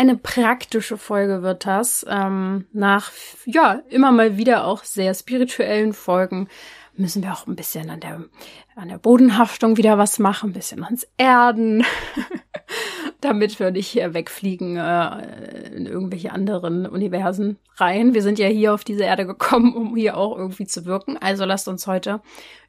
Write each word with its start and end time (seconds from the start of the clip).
Eine 0.00 0.16
praktische 0.16 0.96
Folge 0.96 1.42
wird 1.42 1.66
das. 1.66 2.06
Ähm, 2.08 2.64
nach, 2.72 3.12
ja, 3.44 3.82
immer 3.90 4.12
mal 4.12 4.38
wieder 4.38 4.64
auch 4.64 4.82
sehr 4.82 5.12
spirituellen 5.12 5.92
Folgen 5.92 6.48
müssen 6.94 7.22
wir 7.22 7.34
auch 7.34 7.46
ein 7.46 7.54
bisschen 7.54 7.90
an 7.90 8.00
der, 8.00 8.24
an 8.76 8.88
der 8.88 8.96
Bodenhaftung 8.96 9.76
wieder 9.76 9.98
was 9.98 10.18
machen, 10.18 10.50
ein 10.50 10.52
bisschen 10.54 10.84
ans 10.84 11.06
Erden, 11.18 11.84
damit 13.20 13.58
wir 13.58 13.70
nicht 13.70 13.88
hier 13.88 14.14
wegfliegen 14.14 14.76
äh, 14.76 15.68
in 15.74 15.86
irgendwelche 15.86 16.32
anderen 16.32 16.86
Universen 16.86 17.58
rein. 17.76 18.14
Wir 18.14 18.22
sind 18.22 18.38
ja 18.38 18.48
hier 18.48 18.74
auf 18.74 18.84
diese 18.84 19.04
Erde 19.04 19.26
gekommen, 19.26 19.74
um 19.74 19.96
hier 19.96 20.16
auch 20.16 20.36
irgendwie 20.36 20.66
zu 20.66 20.84
wirken. 20.84 21.16
Also 21.16 21.44
lasst 21.44 21.68
uns 21.68 21.86
heute 21.86 22.20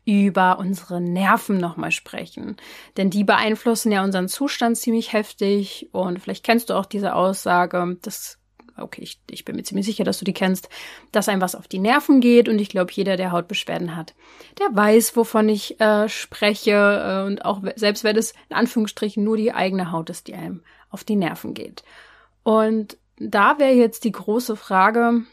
über 0.05 0.57
unsere 0.59 0.99
Nerven 0.99 1.57
nochmal 1.57 1.91
sprechen. 1.91 2.57
Denn 2.97 3.09
die 3.09 3.23
beeinflussen 3.23 3.91
ja 3.91 4.03
unseren 4.03 4.27
Zustand 4.27 4.77
ziemlich 4.77 5.13
heftig. 5.13 5.89
Und 5.91 6.19
vielleicht 6.19 6.43
kennst 6.43 6.69
du 6.69 6.73
auch 6.73 6.85
diese 6.85 7.15
Aussage, 7.15 7.97
das 8.01 8.40
okay, 8.83 9.01
ich, 9.01 9.19
ich 9.29 9.45
bin 9.45 9.55
mir 9.55 9.63
ziemlich 9.63 9.85
sicher, 9.85 10.03
dass 10.03 10.19
du 10.19 10.25
die 10.25 10.33
kennst, 10.33 10.69
dass 11.11 11.29
einem 11.29 11.41
was 11.41 11.55
auf 11.55 11.67
die 11.67 11.79
Nerven 11.79 12.21
geht. 12.21 12.49
Und 12.49 12.59
ich 12.59 12.69
glaube, 12.69 12.91
jeder, 12.93 13.17
der 13.17 13.31
Hautbeschwerden 13.31 13.95
hat, 13.95 14.13
der 14.59 14.75
weiß, 14.75 15.15
wovon 15.15 15.49
ich 15.49 15.79
äh, 15.79 16.09
spreche. 16.09 16.71
Äh, 16.71 17.27
und 17.27 17.45
auch 17.45 17.61
selbst 17.75 18.03
wenn 18.03 18.17
es 18.17 18.33
in 18.49 18.55
Anführungsstrichen 18.55 19.23
nur 19.23 19.37
die 19.37 19.53
eigene 19.53 19.91
Haut 19.91 20.09
ist, 20.09 20.27
die 20.27 20.35
einem 20.35 20.63
auf 20.89 21.03
die 21.03 21.15
Nerven 21.15 21.53
geht. 21.53 21.83
Und 22.43 22.97
da 23.17 23.59
wäre 23.59 23.73
jetzt 23.73 24.03
die 24.03 24.11
große 24.11 24.55
Frage, 24.55 25.23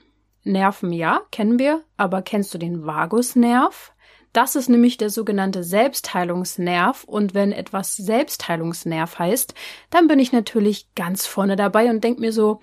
Nerven 0.45 0.93
ja, 0.93 1.23
kennen 1.31 1.59
wir, 1.59 1.83
aber 1.97 2.23
kennst 2.23 2.53
du 2.55 2.59
den 2.59 2.87
Vagusnerv? 2.87 3.93
Das 4.33 4.57
ist 4.57 4.69
nämlich 4.69 4.99
der 4.99 5.11
sogenannte 5.11 5.65
Selbstheilungsnerv 5.65 7.05
und 7.05 7.35
wenn 7.35 7.53
etwas 7.53 7.97
Selbstheilungsnerv 7.97 9.19
heißt, 9.19 9.55
dann 9.91 10.07
bin 10.07 10.19
ich 10.19 10.33
natürlich 10.33 10.95
ganz 10.95 11.27
vorne 11.27 11.57
dabei 11.57 11.89
und 11.91 12.05
denke 12.05 12.21
mir 12.21 12.33
so, 12.33 12.61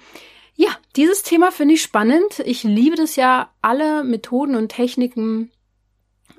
ja, 0.55 0.69
dieses 0.95 1.23
Thema 1.23 1.51
finde 1.51 1.73
ich 1.73 1.81
spannend. 1.81 2.39
Ich 2.45 2.63
liebe 2.63 2.95
das 2.95 3.15
ja, 3.15 3.49
alle 3.61 4.03
Methoden 4.03 4.55
und 4.55 4.69
Techniken 4.69 5.51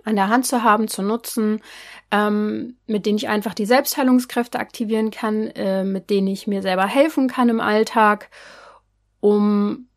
an 0.04 0.16
der 0.16 0.28
Hand 0.28 0.46
zu 0.46 0.62
haben, 0.62 0.88
zu 0.88 1.02
nutzen, 1.02 1.60
ähm, 2.10 2.76
mit 2.86 3.06
denen 3.06 3.18
ich 3.18 3.28
einfach 3.28 3.54
die 3.54 3.66
Selbstheilungskräfte 3.66 4.58
aktivieren 4.58 5.10
kann, 5.10 5.48
äh, 5.48 5.84
mit 5.84 6.10
denen 6.10 6.28
ich 6.28 6.46
mir 6.46 6.62
selber 6.62 6.86
helfen 6.86 7.28
kann 7.28 7.48
im 7.48 7.60
Alltag, 7.60 8.30
um 9.20 9.88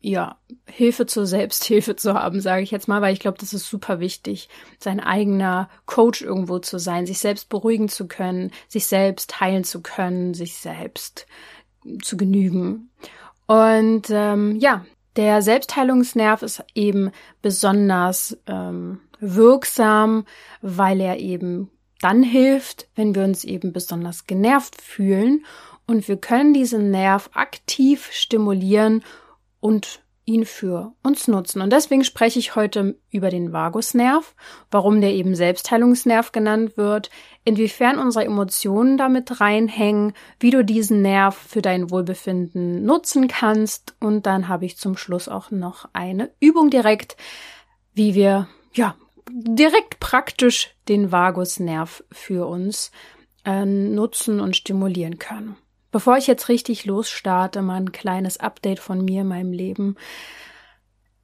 ja, 0.00 0.36
Hilfe 0.66 1.06
zur 1.06 1.26
Selbsthilfe 1.26 1.94
zu 1.94 2.14
haben, 2.14 2.40
sage 2.40 2.62
ich 2.62 2.72
jetzt 2.72 2.88
mal, 2.88 3.00
weil 3.00 3.12
ich 3.12 3.20
glaube, 3.20 3.38
das 3.38 3.54
ist 3.54 3.68
super 3.68 4.00
wichtig, 4.00 4.48
sein 4.80 4.98
eigener 4.98 5.70
Coach 5.86 6.22
irgendwo 6.22 6.58
zu 6.58 6.78
sein, 6.78 7.06
sich 7.06 7.20
selbst 7.20 7.48
beruhigen 7.48 7.88
zu 7.88 8.08
können, 8.08 8.50
sich 8.66 8.86
selbst 8.86 9.40
heilen 9.40 9.62
zu 9.62 9.80
können, 9.80 10.34
sich 10.34 10.56
selbst 10.56 11.26
zu 12.02 12.16
genügen. 12.16 12.90
Und 13.46 14.08
ähm, 14.10 14.56
ja, 14.56 14.84
der 15.16 15.42
Selbstheilungsnerv 15.42 16.42
ist 16.42 16.64
eben 16.74 17.10
besonders 17.42 18.38
ähm, 18.46 19.00
wirksam, 19.20 20.24
weil 20.62 21.00
er 21.00 21.18
eben 21.18 21.70
dann 22.00 22.22
hilft, 22.22 22.88
wenn 22.94 23.14
wir 23.14 23.24
uns 23.24 23.44
eben 23.44 23.72
besonders 23.72 24.26
genervt 24.26 24.80
fühlen. 24.80 25.44
Und 25.86 26.08
wir 26.08 26.16
können 26.16 26.54
diesen 26.54 26.90
Nerv 26.90 27.30
aktiv 27.34 28.08
stimulieren 28.12 29.04
und 29.60 30.01
ihn 30.24 30.44
für 30.44 30.92
uns 31.02 31.26
nutzen. 31.26 31.60
Und 31.60 31.72
deswegen 31.72 32.04
spreche 32.04 32.38
ich 32.38 32.54
heute 32.54 32.96
über 33.10 33.28
den 33.28 33.52
Vagusnerv, 33.52 34.34
warum 34.70 35.00
der 35.00 35.12
eben 35.12 35.34
Selbstheilungsnerv 35.34 36.30
genannt 36.30 36.76
wird, 36.76 37.10
inwiefern 37.44 37.98
unsere 37.98 38.24
Emotionen 38.24 38.96
damit 38.96 39.40
reinhängen, 39.40 40.12
wie 40.38 40.50
du 40.50 40.64
diesen 40.64 41.02
Nerv 41.02 41.36
für 41.36 41.62
dein 41.62 41.90
Wohlbefinden 41.90 42.84
nutzen 42.84 43.26
kannst. 43.26 43.96
Und 44.00 44.26
dann 44.26 44.46
habe 44.48 44.64
ich 44.64 44.78
zum 44.78 44.96
Schluss 44.96 45.28
auch 45.28 45.50
noch 45.50 45.88
eine 45.92 46.30
Übung 46.38 46.70
direkt, 46.70 47.16
wie 47.94 48.14
wir, 48.14 48.48
ja, 48.74 48.94
direkt 49.28 49.98
praktisch 49.98 50.74
den 50.88 51.10
Vagusnerv 51.10 52.04
für 52.12 52.46
uns 52.46 52.92
äh, 53.44 53.64
nutzen 53.64 54.40
und 54.40 54.56
stimulieren 54.56 55.18
können. 55.18 55.56
Bevor 55.92 56.16
ich 56.16 56.26
jetzt 56.26 56.48
richtig 56.48 56.86
losstarte, 56.86 57.62
mal 57.62 57.76
ein 57.76 57.92
kleines 57.92 58.40
Update 58.40 58.80
von 58.80 59.04
mir, 59.04 59.22
meinem 59.22 59.52
Leben. 59.52 59.96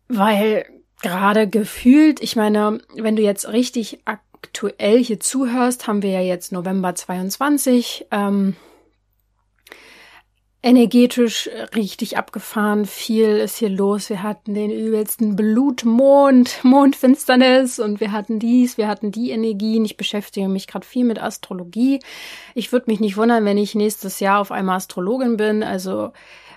Weil 0.06 0.66
gerade 1.02 1.48
gefühlt, 1.48 2.20
ich 2.20 2.36
meine, 2.36 2.80
wenn 2.94 3.16
du 3.16 3.22
jetzt 3.22 3.48
richtig 3.48 4.00
aktuell 4.04 5.02
hier 5.02 5.20
zuhörst, 5.20 5.86
haben 5.86 6.02
wir 6.02 6.10
ja 6.10 6.20
jetzt 6.20 6.52
November 6.52 6.94
22. 6.94 8.06
Ähm, 8.10 8.56
energetisch 10.62 11.48
richtig 11.76 12.16
abgefahren. 12.16 12.84
Viel 12.84 13.36
ist 13.36 13.58
hier 13.58 13.68
los. 13.68 14.10
Wir 14.10 14.22
hatten 14.22 14.54
den 14.54 14.70
übelsten 14.70 15.36
Blutmond, 15.36 16.58
Mondfinsternis 16.64 17.78
und 17.78 18.00
wir 18.00 18.12
hatten 18.12 18.38
dies, 18.38 18.76
wir 18.76 18.88
hatten 18.88 19.12
die 19.12 19.30
Energien. 19.30 19.84
Ich 19.84 19.96
beschäftige 19.96 20.48
mich 20.48 20.66
gerade 20.66 20.86
viel 20.86 21.04
mit 21.04 21.22
Astrologie. 21.22 22.00
Ich 22.54 22.72
würde 22.72 22.90
mich 22.90 22.98
nicht 22.98 23.16
wundern, 23.16 23.44
wenn 23.44 23.58
ich 23.58 23.74
nächstes 23.74 24.20
Jahr 24.20 24.40
auf 24.40 24.50
einmal 24.50 24.76
Astrologin 24.76 25.36
bin. 25.36 25.62
Also 25.62 26.12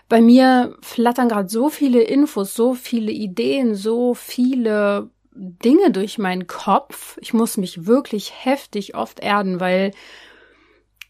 bei 0.10 0.20
mir 0.20 0.76
flattern 0.82 1.30
gerade 1.30 1.48
so 1.48 1.70
viele 1.70 2.02
Infos, 2.02 2.54
so 2.56 2.74
viele 2.74 3.12
Ideen, 3.12 3.76
so 3.76 4.14
viele 4.14 5.10
Dinge 5.34 5.92
durch 5.92 6.18
meinen 6.18 6.48
Kopf. 6.48 7.18
Ich 7.22 7.34
muss 7.34 7.56
mich 7.58 7.86
wirklich 7.86 8.34
heftig 8.44 8.96
oft 8.96 9.20
erden, 9.20 9.60
weil 9.60 9.92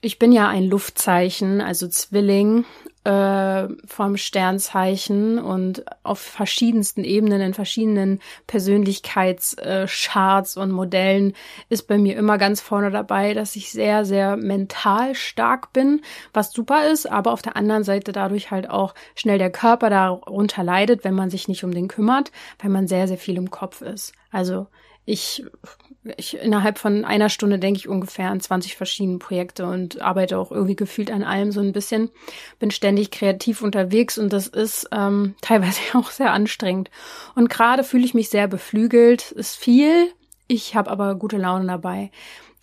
ich 0.01 0.17
bin 0.17 0.31
ja 0.31 0.47
ein 0.47 0.65
Luftzeichen, 0.65 1.61
also 1.61 1.87
Zwilling 1.87 2.65
äh, 3.03 3.67
vom 3.85 4.17
Sternzeichen 4.17 5.37
und 5.37 5.85
auf 6.03 6.19
verschiedensten 6.19 7.03
Ebenen, 7.03 7.41
in 7.41 7.53
verschiedenen 7.53 8.19
Persönlichkeitscharts 8.47 10.57
und 10.57 10.71
Modellen 10.71 11.33
ist 11.69 11.87
bei 11.87 11.99
mir 11.99 12.17
immer 12.17 12.39
ganz 12.39 12.61
vorne 12.61 12.89
dabei, 12.89 13.35
dass 13.35 13.55
ich 13.55 13.71
sehr, 13.71 14.03
sehr 14.05 14.37
mental 14.37 15.13
stark 15.13 15.71
bin, 15.71 16.01
was 16.33 16.51
super 16.51 16.89
ist, 16.89 17.09
aber 17.09 17.31
auf 17.31 17.43
der 17.43 17.55
anderen 17.55 17.83
Seite 17.83 18.11
dadurch 18.11 18.49
halt 18.49 18.67
auch 18.69 18.95
schnell 19.15 19.37
der 19.37 19.51
Körper 19.51 19.91
darunter 19.91 20.63
leidet, 20.63 21.03
wenn 21.03 21.15
man 21.15 21.29
sich 21.29 21.47
nicht 21.47 21.63
um 21.63 21.71
den 21.71 21.87
kümmert, 21.87 22.31
weil 22.59 22.71
man 22.71 22.87
sehr, 22.87 23.07
sehr 23.07 23.19
viel 23.19 23.37
im 23.37 23.51
Kopf 23.51 23.81
ist. 23.81 24.13
Also 24.31 24.65
ich 25.05 25.43
ich 26.17 26.37
innerhalb 26.37 26.79
von 26.79 27.05
einer 27.05 27.29
Stunde 27.29 27.59
denke 27.59 27.79
ich 27.79 27.87
ungefähr 27.87 28.29
an 28.29 28.39
20 28.39 28.75
verschiedene 28.75 29.19
Projekte 29.19 29.65
und 29.65 30.01
arbeite 30.01 30.37
auch 30.39 30.51
irgendwie 30.51 30.75
gefühlt 30.75 31.11
an 31.11 31.23
allem 31.23 31.51
so 31.51 31.59
ein 31.59 31.73
bisschen. 31.73 32.09
Bin 32.59 32.71
ständig 32.71 33.11
kreativ 33.11 33.61
unterwegs 33.61 34.17
und 34.17 34.33
das 34.33 34.47
ist 34.47 34.89
ähm, 34.91 35.35
teilweise 35.41 35.79
auch 35.93 36.09
sehr 36.09 36.33
anstrengend. 36.33 36.89
Und 37.35 37.49
gerade 37.49 37.83
fühle 37.83 38.05
ich 38.05 38.13
mich 38.13 38.29
sehr 38.29 38.47
beflügelt. 38.47 39.31
Ist 39.31 39.57
viel, 39.57 40.11
ich 40.47 40.75
habe 40.75 40.89
aber 40.89 41.15
gute 41.15 41.37
Laune 41.37 41.67
dabei. 41.67 42.11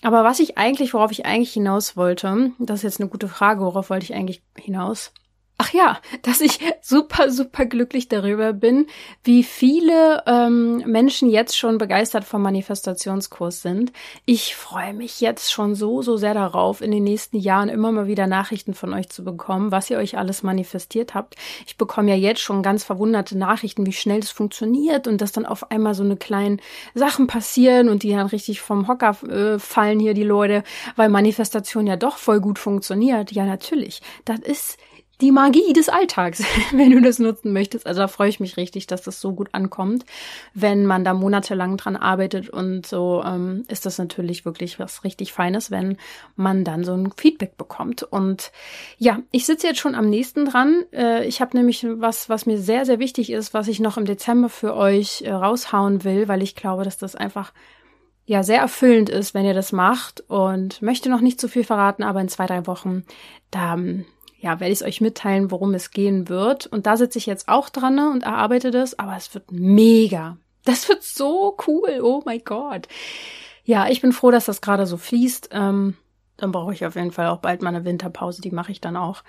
Aber 0.02 0.24
was 0.24 0.40
ich 0.40 0.58
eigentlich, 0.58 0.94
worauf 0.94 1.10
ich 1.10 1.26
eigentlich 1.26 1.52
hinaus 1.52 1.96
wollte, 1.96 2.52
das 2.58 2.80
ist 2.80 2.84
jetzt 2.84 3.00
eine 3.00 3.08
gute 3.08 3.28
Frage, 3.28 3.60
worauf 3.62 3.90
wollte 3.90 4.04
ich 4.04 4.14
eigentlich 4.14 4.42
hinaus? 4.56 5.12
Ach 5.60 5.72
ja, 5.72 5.98
dass 6.22 6.40
ich 6.40 6.60
super, 6.82 7.32
super 7.32 7.66
glücklich 7.66 8.06
darüber 8.06 8.52
bin, 8.52 8.86
wie 9.24 9.42
viele 9.42 10.22
ähm, 10.24 10.84
Menschen 10.86 11.28
jetzt 11.28 11.58
schon 11.58 11.78
begeistert 11.78 12.22
vom 12.22 12.42
Manifestationskurs 12.42 13.62
sind. 13.62 13.92
Ich 14.24 14.54
freue 14.54 14.94
mich 14.94 15.20
jetzt 15.20 15.50
schon 15.50 15.74
so, 15.74 16.00
so 16.00 16.16
sehr 16.16 16.32
darauf, 16.32 16.80
in 16.80 16.92
den 16.92 17.02
nächsten 17.02 17.38
Jahren 17.38 17.68
immer 17.68 17.90
mal 17.90 18.06
wieder 18.06 18.28
Nachrichten 18.28 18.72
von 18.72 18.94
euch 18.94 19.08
zu 19.08 19.24
bekommen, 19.24 19.72
was 19.72 19.90
ihr 19.90 19.98
euch 19.98 20.16
alles 20.16 20.44
manifestiert 20.44 21.14
habt. 21.14 21.34
Ich 21.66 21.76
bekomme 21.76 22.10
ja 22.10 22.16
jetzt 22.16 22.40
schon 22.40 22.62
ganz 22.62 22.84
verwunderte 22.84 23.36
Nachrichten, 23.36 23.84
wie 23.84 23.92
schnell 23.92 24.20
das 24.20 24.30
funktioniert 24.30 25.08
und 25.08 25.20
dass 25.20 25.32
dann 25.32 25.44
auf 25.44 25.72
einmal 25.72 25.94
so 25.94 26.04
eine 26.04 26.16
kleinen 26.16 26.60
Sachen 26.94 27.26
passieren 27.26 27.88
und 27.88 28.04
die 28.04 28.10
dann 28.10 28.28
richtig 28.28 28.60
vom 28.60 28.86
Hocker 28.86 29.16
äh, 29.28 29.58
fallen 29.58 29.98
hier 29.98 30.14
die 30.14 30.22
Leute, 30.22 30.62
weil 30.94 31.08
Manifestation 31.08 31.88
ja 31.88 31.96
doch 31.96 32.16
voll 32.16 32.40
gut 32.40 32.60
funktioniert. 32.60 33.32
Ja, 33.32 33.44
natürlich. 33.44 34.02
Das 34.24 34.38
ist 34.38 34.78
die 35.20 35.32
Magie 35.32 35.72
des 35.72 35.88
Alltags, 35.88 36.42
wenn 36.72 36.90
du 36.90 37.00
das 37.00 37.18
nutzen 37.18 37.52
möchtest. 37.52 37.86
Also 37.86 38.00
da 38.00 38.08
freue 38.08 38.28
ich 38.28 38.40
mich 38.40 38.56
richtig, 38.56 38.86
dass 38.86 39.02
das 39.02 39.20
so 39.20 39.32
gut 39.32 39.48
ankommt. 39.52 40.04
Wenn 40.54 40.86
man 40.86 41.04
da 41.04 41.14
monatelang 41.14 41.76
dran 41.76 41.96
arbeitet 41.96 42.48
und 42.48 42.86
so, 42.86 43.22
ähm, 43.24 43.64
ist 43.68 43.86
das 43.86 43.98
natürlich 43.98 44.44
wirklich 44.44 44.78
was 44.78 45.04
richtig 45.04 45.32
Feines, 45.32 45.70
wenn 45.70 45.96
man 46.36 46.64
dann 46.64 46.84
so 46.84 46.92
ein 46.94 47.12
Feedback 47.16 47.56
bekommt. 47.56 48.04
Und 48.04 48.52
ja, 48.98 49.18
ich 49.32 49.46
sitze 49.46 49.66
jetzt 49.66 49.80
schon 49.80 49.94
am 49.94 50.08
nächsten 50.08 50.44
dran. 50.44 50.84
Äh, 50.92 51.26
ich 51.26 51.40
habe 51.40 51.56
nämlich 51.56 51.84
was, 51.88 52.28
was 52.28 52.46
mir 52.46 52.58
sehr, 52.58 52.86
sehr 52.86 53.00
wichtig 53.00 53.30
ist, 53.30 53.54
was 53.54 53.68
ich 53.68 53.80
noch 53.80 53.96
im 53.96 54.04
Dezember 54.04 54.48
für 54.48 54.76
euch 54.76 55.22
äh, 55.22 55.32
raushauen 55.32 56.04
will, 56.04 56.28
weil 56.28 56.42
ich 56.42 56.54
glaube, 56.54 56.84
dass 56.84 56.96
das 56.96 57.16
einfach 57.16 57.52
ja 58.24 58.42
sehr 58.42 58.60
erfüllend 58.60 59.08
ist, 59.08 59.32
wenn 59.32 59.46
ihr 59.46 59.54
das 59.54 59.72
macht 59.72 60.22
und 60.28 60.82
möchte 60.82 61.08
noch 61.08 61.22
nicht 61.22 61.40
zu 61.40 61.48
viel 61.48 61.64
verraten, 61.64 62.02
aber 62.02 62.20
in 62.20 62.28
zwei, 62.28 62.44
drei 62.46 62.66
Wochen, 62.66 63.04
da 63.50 63.78
ja, 64.40 64.60
werde 64.60 64.72
ich 64.72 64.80
es 64.80 64.86
euch 64.86 65.00
mitteilen, 65.00 65.50
worum 65.50 65.74
es 65.74 65.90
gehen 65.90 66.28
wird. 66.28 66.66
Und 66.66 66.86
da 66.86 66.96
sitze 66.96 67.18
ich 67.18 67.26
jetzt 67.26 67.48
auch 67.48 67.68
dran 67.68 67.96
ne, 67.96 68.10
und 68.10 68.22
erarbeite 68.22 68.70
das, 68.70 68.98
aber 68.98 69.16
es 69.16 69.34
wird 69.34 69.50
mega. 69.50 70.36
Das 70.64 70.88
wird 70.88 71.02
so 71.02 71.56
cool. 71.66 72.00
Oh 72.02 72.22
mein 72.24 72.42
Gott. 72.44 72.88
Ja, 73.64 73.88
ich 73.88 74.00
bin 74.00 74.12
froh, 74.12 74.30
dass 74.30 74.44
das 74.44 74.60
gerade 74.60 74.86
so 74.86 74.96
fließt. 74.96 75.50
Ähm, 75.52 75.96
dann 76.36 76.52
brauche 76.52 76.72
ich 76.72 76.86
auf 76.86 76.94
jeden 76.94 77.10
Fall 77.10 77.28
auch 77.28 77.38
bald 77.38 77.62
mal 77.62 77.70
eine 77.70 77.84
Winterpause. 77.84 78.40
Die 78.40 78.50
mache 78.50 78.72
ich 78.72 78.80
dann 78.80 78.96
auch. 78.96 79.24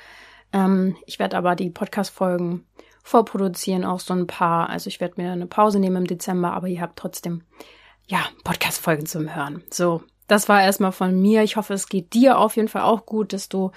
Ähm, 0.53 0.95
ich 1.05 1.17
werde 1.17 1.37
aber 1.37 1.55
die 1.55 1.69
Podcast-Folgen 1.69 2.65
vorproduzieren, 3.03 3.85
auch 3.85 3.99
so 3.99 4.13
ein 4.13 4.27
paar. 4.27 4.69
Also 4.69 4.87
ich 4.87 4.99
werde 4.99 5.19
mir 5.21 5.31
eine 5.31 5.47
Pause 5.47 5.79
nehmen 5.79 5.97
im 5.97 6.07
Dezember, 6.07 6.53
aber 6.53 6.67
ihr 6.67 6.81
habt 6.81 6.99
trotzdem, 6.99 7.43
ja, 8.07 8.19
Podcast-Folgen 8.43 9.07
zum 9.07 9.33
Hören. 9.33 9.63
So, 9.71 10.03
das 10.27 10.47
war 10.47 10.61
erstmal 10.61 10.91
von 10.91 11.19
mir. 11.19 11.43
Ich 11.43 11.55
hoffe, 11.55 11.73
es 11.73 11.87
geht 11.87 12.13
dir 12.13 12.37
auf 12.37 12.55
jeden 12.55 12.67
Fall 12.67 12.83
auch 12.83 13.05
gut, 13.05 13.33
dass 13.33 13.49
du 13.49 13.71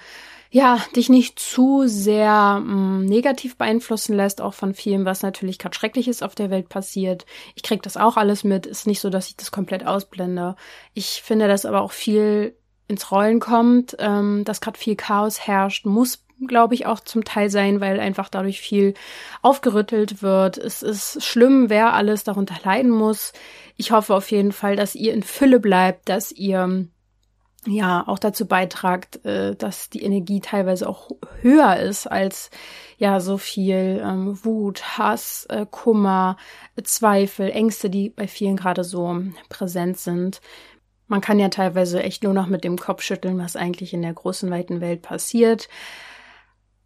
ja, 0.53 0.79
dich 0.95 1.09
nicht 1.09 1.39
zu 1.39 1.87
sehr 1.87 2.61
mh, 2.63 2.63
mm, 2.63 3.05
negativ 3.05 3.57
beeinflussen 3.57 4.15
lässt, 4.15 4.39
auch 4.39 4.53
von 4.53 4.75
vielem, 4.75 5.03
was 5.03 5.23
natürlich 5.23 5.57
gerade 5.57 5.75
Schreckliches 5.75 6.21
auf 6.21 6.35
der 6.35 6.51
Welt 6.51 6.69
passiert. 6.69 7.25
Ich 7.55 7.63
krieg 7.63 7.81
das 7.81 7.97
auch 7.97 8.17
alles 8.17 8.43
mit. 8.43 8.67
Ist 8.67 8.85
nicht 8.85 8.99
so, 8.99 9.09
dass 9.09 9.29
ich 9.29 9.35
das 9.35 9.51
komplett 9.51 9.83
ausblende. 9.83 10.55
Ich 10.93 11.23
finde, 11.23 11.47
dass 11.47 11.65
aber 11.65 11.81
auch 11.81 11.91
viel 11.91 12.55
ins 12.87 13.11
Rollen 13.11 13.39
kommt, 13.39 13.95
ähm, 13.97 14.43
dass 14.45 14.61
gerade 14.61 14.77
viel 14.77 14.95
Chaos 14.95 15.39
herrscht, 15.39 15.87
muss 15.87 16.23
glaube 16.47 16.75
ich, 16.75 16.85
auch 16.85 16.99
zum 16.99 17.23
Teil 17.23 17.49
sein, 17.49 17.79
weil 17.79 17.99
einfach 18.01 18.27
dadurch 18.27 18.59
viel 18.59 18.95
aufgerüttelt 19.41 20.21
wird. 20.21 20.57
Es 20.57 20.83
ist 20.83 21.23
schlimm, 21.23 21.69
wer 21.69 21.93
alles 21.93 22.25
darunter 22.25 22.55
leiden 22.65 22.91
muss. 22.91 23.31
Ich 23.77 23.91
hoffe 23.91 24.13
auf 24.13 24.29
jeden 24.29 24.51
Fall, 24.51 24.75
dass 24.75 24.93
ihr 24.93 25.13
in 25.13 25.23
Fülle 25.23 25.59
bleibt, 25.61 26.09
dass 26.09 26.31
ihr 26.33 26.85
ja 27.67 28.03
auch 28.07 28.19
dazu 28.19 28.45
beitragt, 28.45 29.25
äh, 29.25 29.55
dass 29.55 29.89
die 29.89 30.03
Energie 30.03 30.39
teilweise 30.39 30.87
auch 30.87 31.09
höher 31.41 31.77
ist 31.77 32.07
als 32.07 32.49
ja 32.97 33.19
so 33.19 33.37
viel 33.37 34.01
ähm, 34.03 34.43
Wut, 34.43 34.97
Hass, 34.97 35.45
äh, 35.49 35.65
Kummer, 35.69 36.37
Zweifel, 36.83 37.49
Ängste, 37.49 37.89
die 37.89 38.09
bei 38.09 38.27
vielen 38.27 38.57
gerade 38.57 38.83
so 38.83 39.21
präsent 39.49 39.97
sind. 39.97 40.41
Man 41.07 41.21
kann 41.21 41.39
ja 41.39 41.49
teilweise 41.49 42.01
echt 42.01 42.23
nur 42.23 42.33
noch 42.33 42.47
mit 42.47 42.63
dem 42.63 42.77
Kopf 42.77 43.01
schütteln, 43.01 43.37
was 43.37 43.55
eigentlich 43.55 43.93
in 43.93 44.01
der 44.01 44.13
großen 44.13 44.49
weiten 44.49 44.81
Welt 44.81 45.01
passiert. 45.01 45.69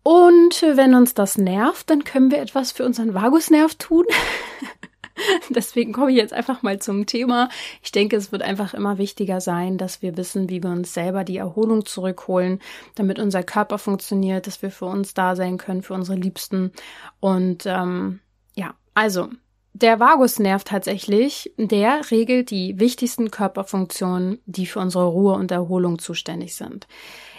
Und 0.03 0.61
wenn 0.61 0.95
uns 0.95 1.13
das 1.13 1.37
nervt, 1.37 1.89
dann 1.89 2.05
können 2.05 2.31
wir 2.31 2.39
etwas 2.39 2.71
für 2.71 2.85
unseren 2.85 3.13
Vagusnerv 3.13 3.75
tun. 3.75 4.05
Deswegen 5.49 5.93
komme 5.93 6.11
ich 6.11 6.17
jetzt 6.17 6.33
einfach 6.33 6.63
mal 6.63 6.79
zum 6.79 7.05
Thema. 7.05 7.49
Ich 7.81 7.91
denke, 7.91 8.15
es 8.15 8.31
wird 8.31 8.41
einfach 8.41 8.73
immer 8.73 8.97
wichtiger 8.97 9.41
sein, 9.41 9.77
dass 9.77 10.01
wir 10.01 10.17
wissen, 10.17 10.49
wie 10.49 10.63
wir 10.63 10.69
uns 10.69 10.93
selber 10.93 11.23
die 11.23 11.37
Erholung 11.37 11.85
zurückholen, 11.85 12.59
damit 12.95 13.19
unser 13.19 13.43
Körper 13.43 13.77
funktioniert, 13.77 14.47
dass 14.47 14.61
wir 14.61 14.71
für 14.71 14.85
uns 14.85 15.13
da 15.13 15.35
sein 15.35 15.57
können, 15.57 15.83
für 15.83 15.93
unsere 15.93 16.17
Liebsten. 16.17 16.71
Und 17.19 17.65
ähm, 17.65 18.19
ja, 18.55 18.75
also 18.93 19.29
der 19.73 19.99
Vagusnerv 19.99 20.63
tatsächlich, 20.63 21.53
der 21.57 22.09
regelt 22.09 22.49
die 22.49 22.79
wichtigsten 22.79 23.29
Körperfunktionen, 23.29 24.39
die 24.45 24.65
für 24.65 24.79
unsere 24.79 25.05
Ruhe 25.05 25.33
und 25.33 25.51
Erholung 25.51 25.99
zuständig 25.99 26.55
sind. 26.55 26.87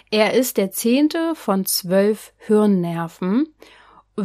Er 0.09 0.33
ist 0.33 0.57
der 0.57 0.71
zehnte 0.71 1.35
von 1.35 1.65
zwölf 1.65 2.33
Hirnnerven 2.37 3.53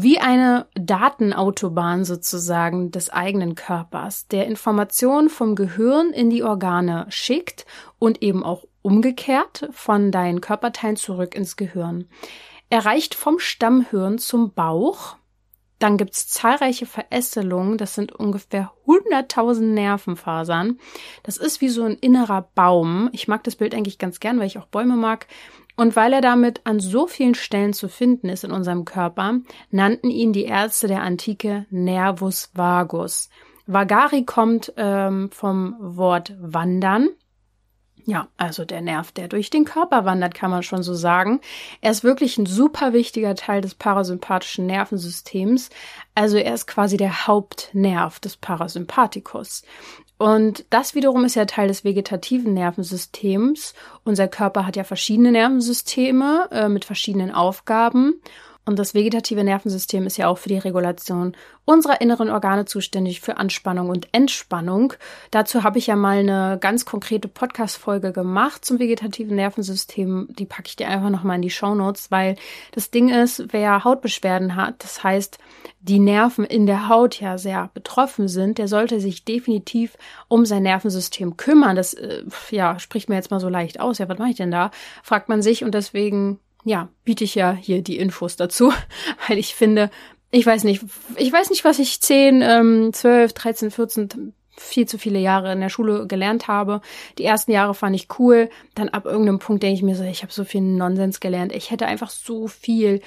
wie 0.02 0.19
eine 0.19 0.67
Datenautobahn 0.75 2.05
sozusagen 2.05 2.91
des 2.91 3.11
eigenen 3.11 3.55
Körpers, 3.55 4.29
der 4.29 4.46
Informationen 4.46 5.29
vom 5.29 5.55
Gehirn 5.55 6.11
in 6.11 6.31
die 6.31 6.43
Organe 6.43 7.06
schickt 7.08 7.67
und 7.99 8.23
eben 8.23 8.43
auch 8.43 8.64
umgekehrt 8.82 9.69
von 9.73 10.11
deinen 10.11 10.41
Körperteilen 10.41 10.96
zurück 10.96 11.35
ins 11.35 11.56
Gehirn. 11.56 12.08
Er 12.70 12.85
reicht 12.85 13.14
vom 13.14 13.38
Stammhirn 13.38 14.19
zum 14.19 14.52
Bauch. 14.52 15.17
Dann 15.79 15.96
gibt's 15.96 16.29
zahlreiche 16.29 16.87
Verästelungen, 16.87 17.79
das 17.79 17.94
sind 17.94 18.12
ungefähr 18.12 18.73
100.000 18.87 19.61
Nervenfasern. 19.61 20.79
Das 21.23 21.37
ist 21.37 21.61
wie 21.61 21.69
so 21.69 21.85
ein 21.85 21.96
innerer 21.96 22.49
Baum. 22.55 23.11
Ich 23.12 23.29
mag 23.29 23.44
das 23.44 23.56
Bild 23.56 23.75
eigentlich 23.75 23.99
ganz 23.99 24.20
gern, 24.20 24.38
weil 24.38 24.46
ich 24.46 24.58
auch 24.58 24.67
Bäume 24.67 24.96
mag. 24.96 25.26
Und 25.76 25.97
weil 25.97 26.12
er 26.12 26.21
damit 26.21 26.61
an 26.65 26.79
so 26.79 27.06
vielen 27.06 27.35
Stellen 27.35 27.73
zu 27.73 27.88
finden 27.88 28.29
ist 28.29 28.44
in 28.44 28.53
unserem 28.53 28.85
Körper, 28.85 29.41
nannten 29.71 30.11
ihn 30.11 30.32
die 30.32 30.44
Ärzte 30.44 30.87
der 30.87 31.03
Antike 31.03 31.67
Nervus 31.71 32.50
vagus. 32.55 33.29
Vagari 33.67 34.25
kommt 34.25 34.73
ähm, 34.76 35.31
vom 35.32 35.76
Wort 35.81 36.35
wandern. 36.41 37.09
Ja, 38.06 38.29
also 38.37 38.67
der 38.67 38.83
Nerv, 38.83 39.12
der 39.12 39.29
durch 39.29 39.49
den 39.49 39.65
Körper 39.65 40.05
wandert, 40.05 40.35
kann 40.35 40.51
man 40.51 40.62
schon 40.62 40.83
so 40.83 40.93
sagen. 40.93 41.41
Er 41.81 41.91
ist 41.91 42.05
wirklich 42.05 42.37
ein 42.37 42.45
super 42.45 42.93
wichtiger 42.93 43.35
Teil 43.35 43.62
des 43.62 43.75
parasympathischen 43.75 44.67
Nervensystems. 44.67 45.71
Also 46.15 46.37
er 46.37 46.53
ist 46.53 46.67
quasi 46.67 46.99
der 46.99 47.27
Hauptnerv 47.27 48.21
des 48.21 48.37
Parasympathikus. 48.37 49.62
Und 50.19 50.65
das 50.71 50.95
wiederum 50.95 51.25
ist 51.25 51.35
ja 51.35 51.47
Teil 51.47 51.69
des 51.69 51.83
vegetativen 51.83 52.53
Nervensystems. 52.53 53.75
Unser 54.05 54.29
Körper 54.29 54.67
hat 54.67 54.77
ja 54.77 54.85
verschiedene 54.85 55.33
Nervensysteme 55.33 56.49
äh, 56.51 56.69
mit 56.69 56.85
verschiedenen 56.85 57.31
Aufgaben. 57.33 58.21
Und 58.66 58.78
das 58.78 58.94
vegetative 58.94 59.44
Nervensystem 59.44 60.06
ist 60.06 60.16
ja 60.16 60.28
auch 60.28 60.38
für 60.38 60.49
die 60.49 60.58
Regulation 60.58 61.37
unserer 61.66 62.00
inneren 62.00 62.31
Organe 62.31 62.64
zuständig, 62.64 63.20
für 63.20 63.37
Anspannung 63.37 63.88
und 63.90 64.08
Entspannung. 64.12 64.94
Dazu 65.31 65.62
habe 65.64 65.78
ich 65.78 65.87
ja 65.87 65.96
mal 65.96 66.19
eine 66.19 66.58
ganz 66.61 66.84
konkrete 66.84 67.28
Podcast-Folge 67.28 68.12
gemacht 68.12 68.64
zum 68.64 68.78
vegetativen 68.78 69.37
Nervensystem. 69.37 70.28
Die 70.31 70.46
packe 70.46 70.69
ich 70.69 70.76
dir 70.76 70.88
einfach 70.88 71.11
nochmal 71.11 71.37
in 71.37 71.43
die 71.43 71.50
Show 71.50 71.75
Notes, 71.75 72.11
weil 72.11 72.37
das 72.72 72.90
Ding 72.90 73.11
ist, 73.11 73.52
wer 73.52 73.84
Hautbeschwerden 73.84 74.56
hat, 74.56 74.82
das 74.82 75.02
heißt, 75.05 75.38
die 75.81 75.99
Nerven 75.99 76.44
in 76.46 76.64
der 76.64 76.88
Haut 76.88 77.20
ja 77.20 77.37
sehr 77.37 77.70
betroffen 77.75 78.28
sind, 78.28 78.56
der 78.56 78.69
sollte 78.69 79.00
sich 79.00 79.26
definitiv 79.26 79.99
um 80.28 80.46
sein 80.46 80.62
Nervensystem 80.62 81.37
kümmern. 81.37 81.76
Das, 81.76 81.93
äh, 81.93 82.25
ja, 82.50 82.78
spricht 82.78 83.10
mir 83.10 83.17
jetzt 83.17 83.31
mal 83.31 83.40
so 83.40 83.50
leicht 83.50 83.81
aus. 83.81 83.99
Ja, 83.99 84.08
was 84.08 84.19
mache 84.19 84.31
ich 84.31 84.37
denn 84.37 84.50
da? 84.50 84.70
Fragt 85.02 85.28
man 85.28 85.43
sich 85.43 85.62
und 85.62 85.75
deswegen 85.75 86.40
ja, 86.64 86.88
biete 87.05 87.25
ich 87.25 87.34
ja 87.34 87.52
hier 87.52 87.82
die 87.82 87.99
Infos 87.99 88.37
dazu, 88.37 88.72
weil 89.28 89.38
ich 89.38 89.55
finde, 89.55 89.90
ich 90.31 90.44
weiß 90.44 90.64
nicht, 90.64 90.84
ich 91.16 91.32
weiß 91.32 91.50
nicht, 91.50 91.64
was 91.64 91.78
ich 91.78 92.00
10, 92.00 92.43
ähm, 92.43 92.93
12, 92.93 93.32
13, 93.32 93.70
14, 93.70 94.34
viel 94.56 94.87
zu 94.87 94.99
viele 94.99 95.19
Jahre 95.19 95.52
in 95.52 95.61
der 95.61 95.69
Schule 95.69 96.06
gelernt 96.06 96.48
habe. 96.48 96.81
Die 97.19 97.24
ersten 97.24 97.50
Jahre 97.50 97.74
fand 97.74 97.94
ich 97.96 98.08
cool. 98.19 98.48
Dann 98.74 98.89
ab 98.89 99.05
irgendeinem 99.05 99.39
Punkt 99.39 99.62
denke 99.62 99.74
ich 99.74 99.82
mir 99.82 99.96
so, 99.96 100.05
ich 100.05 100.22
habe 100.22 100.32
so 100.32 100.44
viel 100.44 100.60
Nonsens 100.60 101.20
gelernt. 101.20 101.53
Ich 101.53 101.70
hätte 101.70 101.86
einfach 101.86 102.10
so 102.10 102.46
viel 102.46 103.00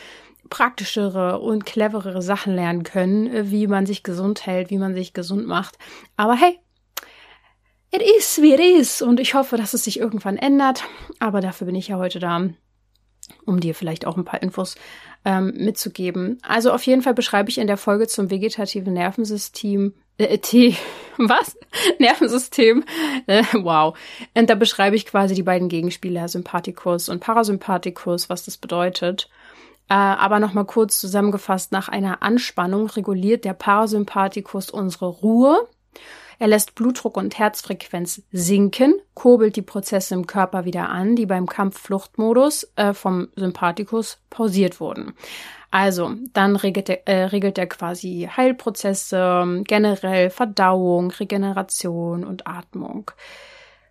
praktischere 0.50 1.40
und 1.40 1.66
cleverere 1.66 2.22
Sachen 2.22 2.56
lernen 2.56 2.84
können, 2.84 3.28
äh, 3.28 3.52
wie 3.52 3.68
man 3.68 3.86
sich 3.86 4.04
gesund 4.04 4.46
hält, 4.46 4.70
wie 4.70 4.78
man 4.78 4.94
sich 4.94 5.14
gesund 5.14 5.48
macht. 5.48 5.78
Aber 6.16 6.36
hey, 6.36 6.60
it 7.92 8.02
is 8.02 8.42
wie 8.42 8.54
it 8.54 8.60
is. 8.60 9.02
Und 9.02 9.20
ich 9.20 9.34
hoffe, 9.34 9.58
dass 9.58 9.74
es 9.74 9.84
sich 9.84 10.00
irgendwann 10.00 10.38
ändert. 10.38 10.84
Aber 11.20 11.42
dafür 11.42 11.66
bin 11.66 11.76
ich 11.76 11.90
ja 11.90 11.98
heute 11.98 12.20
da 12.20 12.48
um 13.46 13.60
dir 13.60 13.76
vielleicht 13.76 14.06
auch 14.06 14.18
ein 14.18 14.26
paar 14.26 14.42
Infos 14.42 14.76
ähm, 15.26 15.54
mitzugeben. 15.58 16.40
Also 16.42 16.72
auf 16.72 16.84
jeden 16.84 17.02
Fall 17.02 17.14
beschreibe 17.14 17.50
ich 17.50 17.58
in 17.58 17.68
der 17.68 17.78
Folge 17.78 18.08
zum 18.08 18.30
vegetativen 18.30 18.94
Nervensystem 18.94 19.94
äh, 20.18 20.38
T, 20.38 20.76
was? 21.18 21.58
Nervensystem. 22.00 22.84
Äh, 23.28 23.44
wow. 23.54 23.98
Und 24.34 24.50
da 24.50 24.56
beschreibe 24.56 24.96
ich 24.96 25.06
quasi 25.06 25.36
die 25.36 25.44
beiden 25.44 25.70
Gegenspieler, 25.70 26.28
Sympathikus 26.28 27.10
und 27.10 27.20
Parasympathikus, 27.20 28.30
was 28.30 28.46
das 28.46 28.58
bedeutet. 28.58 29.30
Äh, 29.90 29.94
aber 29.94 30.40
nochmal 30.40 30.66
kurz 30.66 31.00
zusammengefasst, 31.00 31.72
nach 31.72 31.88
einer 31.88 32.22
Anspannung 32.22 32.88
reguliert 32.88 33.46
der 33.46 33.54
Parasympathikus 33.54 34.70
unsere 34.70 35.08
Ruhe 35.08 35.68
er 36.40 36.48
lässt 36.48 36.76
Blutdruck 36.76 37.18
und 37.18 37.38
Herzfrequenz 37.38 38.22
sinken, 38.32 38.96
kurbelt 39.14 39.56
die 39.56 39.62
Prozesse 39.62 40.14
im 40.14 40.28
Körper 40.28 40.66
wieder 40.66 40.90
an, 40.90 41.16
die 41.16 41.26
beim 41.26 41.48
Kampf-Flucht-Modus 41.48 42.72
äh, 42.76 42.94
vom 42.94 43.30
Sympathikus 43.36 44.20
pausiert 44.30 44.80
wurden. 44.80 45.14
Also, 45.72 46.14
dann 46.34 46.56
regelt 46.56 46.90
er, 46.90 47.08
äh, 47.08 47.26
regelt 47.26 47.58
er 47.58 47.68
quasi 47.68 48.30
Heilprozesse, 48.36 49.64
generell 49.66 50.30
Verdauung, 50.30 51.12
Regeneration 51.12 52.24
und 52.24 52.48
Atmung. 52.48 53.12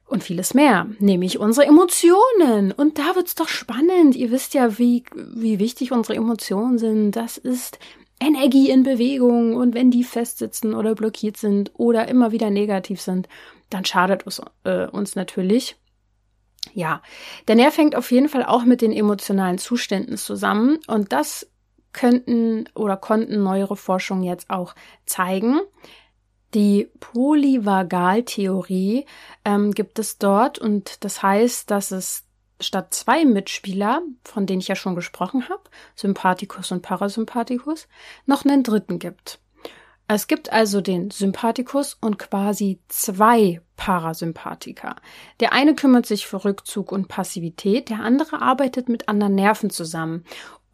und 0.09 0.23
vieles 0.23 0.55
mehr, 0.55 0.87
nämlich 1.01 1.41
unsere 1.41 1.67
Emotionen. 1.67 2.71
Und 2.71 2.97
da 2.97 3.17
wird's 3.17 3.35
doch 3.35 3.49
spannend. 3.49 4.15
Ihr 4.15 4.31
wisst 4.31 4.55
ja, 4.55 4.79
wie, 4.79 5.03
wie 5.35 5.59
wichtig 5.59 5.91
unsere 5.91 6.15
Emotionen 6.17 6.79
sind. 6.79 7.17
Das 7.17 7.39
ist 7.39 7.81
Energie 8.21 8.71
in 8.71 8.83
Bewegung. 8.83 9.55
Und 9.55 9.75
wenn 9.75 9.91
die 9.91 10.05
festsitzen 10.05 10.75
oder 10.75 10.95
blockiert 10.95 11.37
sind 11.37 11.73
oder 11.75 12.09
immer 12.09 12.33
wieder 12.33 12.51
negativ 12.51 13.01
sind, 13.01 13.29
dann 13.71 13.85
schadet 13.85 14.27
es 14.27 14.41
äh, 14.65 14.87
uns 14.87 15.17
natürlich. 15.17 15.77
Ja, 16.73 17.03
der 17.49 17.57
Nerv 17.57 17.77
hängt 17.77 17.97
auf 17.97 18.11
jeden 18.11 18.29
Fall 18.29 18.45
auch 18.45 18.65
mit 18.65 18.83
den 18.83 18.93
emotionalen 18.93 19.59
Zuständen 19.59 20.17
zusammen. 20.17 20.79
Und 20.87 21.13
das 21.13 21.49
könnten 21.93 22.69
oder 22.75 22.97
konnten 22.97 23.43
neuere 23.43 23.77
Forschungen 23.77 24.25
jetzt 24.25 24.51
auch 24.51 24.75
zeigen. 25.07 25.61
Die 26.55 26.89
Polyvagaltheorie 27.01 29.07
ähm, 29.45 29.73
gibt 29.73 29.99
es 29.99 30.19
dort 30.19 30.59
und 30.59 31.05
das 31.05 31.23
heißt, 31.23 31.71
dass 31.71 31.91
es 31.91 32.26
statt 32.61 32.95
zwei 32.95 33.25
Mitspieler, 33.25 34.03
von 34.25 34.47
denen 34.47 34.61
ich 34.61 34.69
ja 34.69 34.77
schon 34.77 34.95
gesprochen 34.95 35.49
habe, 35.49 35.63
Sympathikus 35.95 36.73
und 36.73 36.83
Parasympathikus, 36.83 37.89
noch 38.25 38.45
einen 38.45 38.63
dritten 38.63 38.99
gibt. 38.99 39.39
Es 40.09 40.29
gibt 40.29 40.53
also 40.53 40.81
den 40.81 41.11
Sympathikus 41.11 41.97
und 42.01 42.19
quasi 42.19 42.79
zwei 42.89 43.61
Parasympathiker. 43.77 44.97
Der 45.41 45.53
eine 45.53 45.75
kümmert 45.75 46.07
sich 46.07 46.27
für 46.27 46.45
Rückzug 46.45 46.93
und 46.93 47.09
Passivität, 47.09 47.91
der 47.91 48.01
andere 48.01 48.41
arbeitet 48.41 48.89
mit 48.89 49.09
anderen 49.09 49.35
Nerven 49.35 49.69
zusammen 49.69 50.25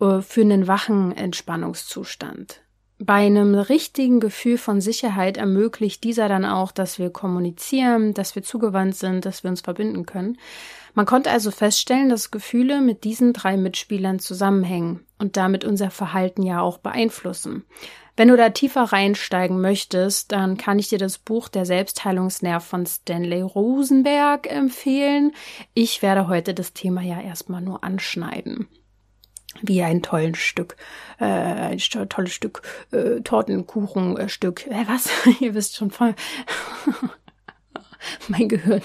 äh, 0.01 0.21
für 0.21 0.43
einen 0.43 0.67
wachen 0.67 1.17
Entspannungszustand. 1.17 2.61
Bei 2.99 3.27
einem 3.27 3.55
richtigen 3.57 4.21
Gefühl 4.21 4.59
von 4.59 4.81
Sicherheit 4.81 5.37
ermöglicht 5.37 6.05
dieser 6.05 6.29
dann 6.29 6.45
auch, 6.45 6.71
dass 6.71 7.01
wir 7.01 7.11
kommunizieren, 7.11 8.15
dass 8.15 8.37
wir 8.37 8.45
zugewandt 8.45 8.95
sind, 8.95 9.25
dass 9.25 9.43
wir 9.43 9.51
uns 9.51 9.63
verbinden 9.63 10.07
können. 10.07 10.39
Man 10.95 11.07
konnte 11.07 11.31
also 11.31 11.51
feststellen, 11.51 12.09
dass 12.09 12.31
Gefühle 12.31 12.81
mit 12.81 13.05
diesen 13.05 13.33
drei 13.33 13.57
Mitspielern 13.57 14.19
zusammenhängen 14.19 15.07
und 15.19 15.37
damit 15.37 15.65
unser 15.65 15.91
Verhalten 15.91 16.43
ja 16.43 16.61
auch 16.61 16.79
beeinflussen. 16.79 17.65
Wenn 18.15 18.29
du 18.29 18.37
da 18.37 18.51
tiefer 18.51 18.83
reinsteigen 18.83 19.61
möchtest, 19.61 20.33
dann 20.33 20.59
kann 20.59 20.79
ich 20.79 20.91
dir 20.91 20.99
das 20.99 21.17
Buch 21.17 21.49
Der 21.49 21.65
Selbstheilungsnerv 21.65 22.63
von 22.63 22.85
Stanley 22.85 23.41
Rosenberg 23.41 24.51
empfehlen. 24.51 25.33
Ich 25.73 26.03
werde 26.03 26.29
heute 26.29 26.53
das 26.53 26.75
Thema 26.75 27.01
ja 27.01 27.21
erstmal 27.21 27.63
nur 27.63 27.83
anschneiden 27.83 28.69
wie 29.61 29.83
ein 29.83 30.03
tolles 30.03 30.39
Stück, 30.39 30.77
äh, 31.21 31.25
ein 31.25 31.79
tolles 32.09 32.33
Stück 32.33 32.63
äh, 32.91 33.21
Tortenkuchenstück. 33.21 34.67
Äh, 34.67 34.85
was? 34.87 35.11
Ihr 35.41 35.55
wisst 35.55 35.77
schon 35.77 35.91
voll. 35.91 36.15
mein 38.29 38.49
Gehirn. 38.49 38.83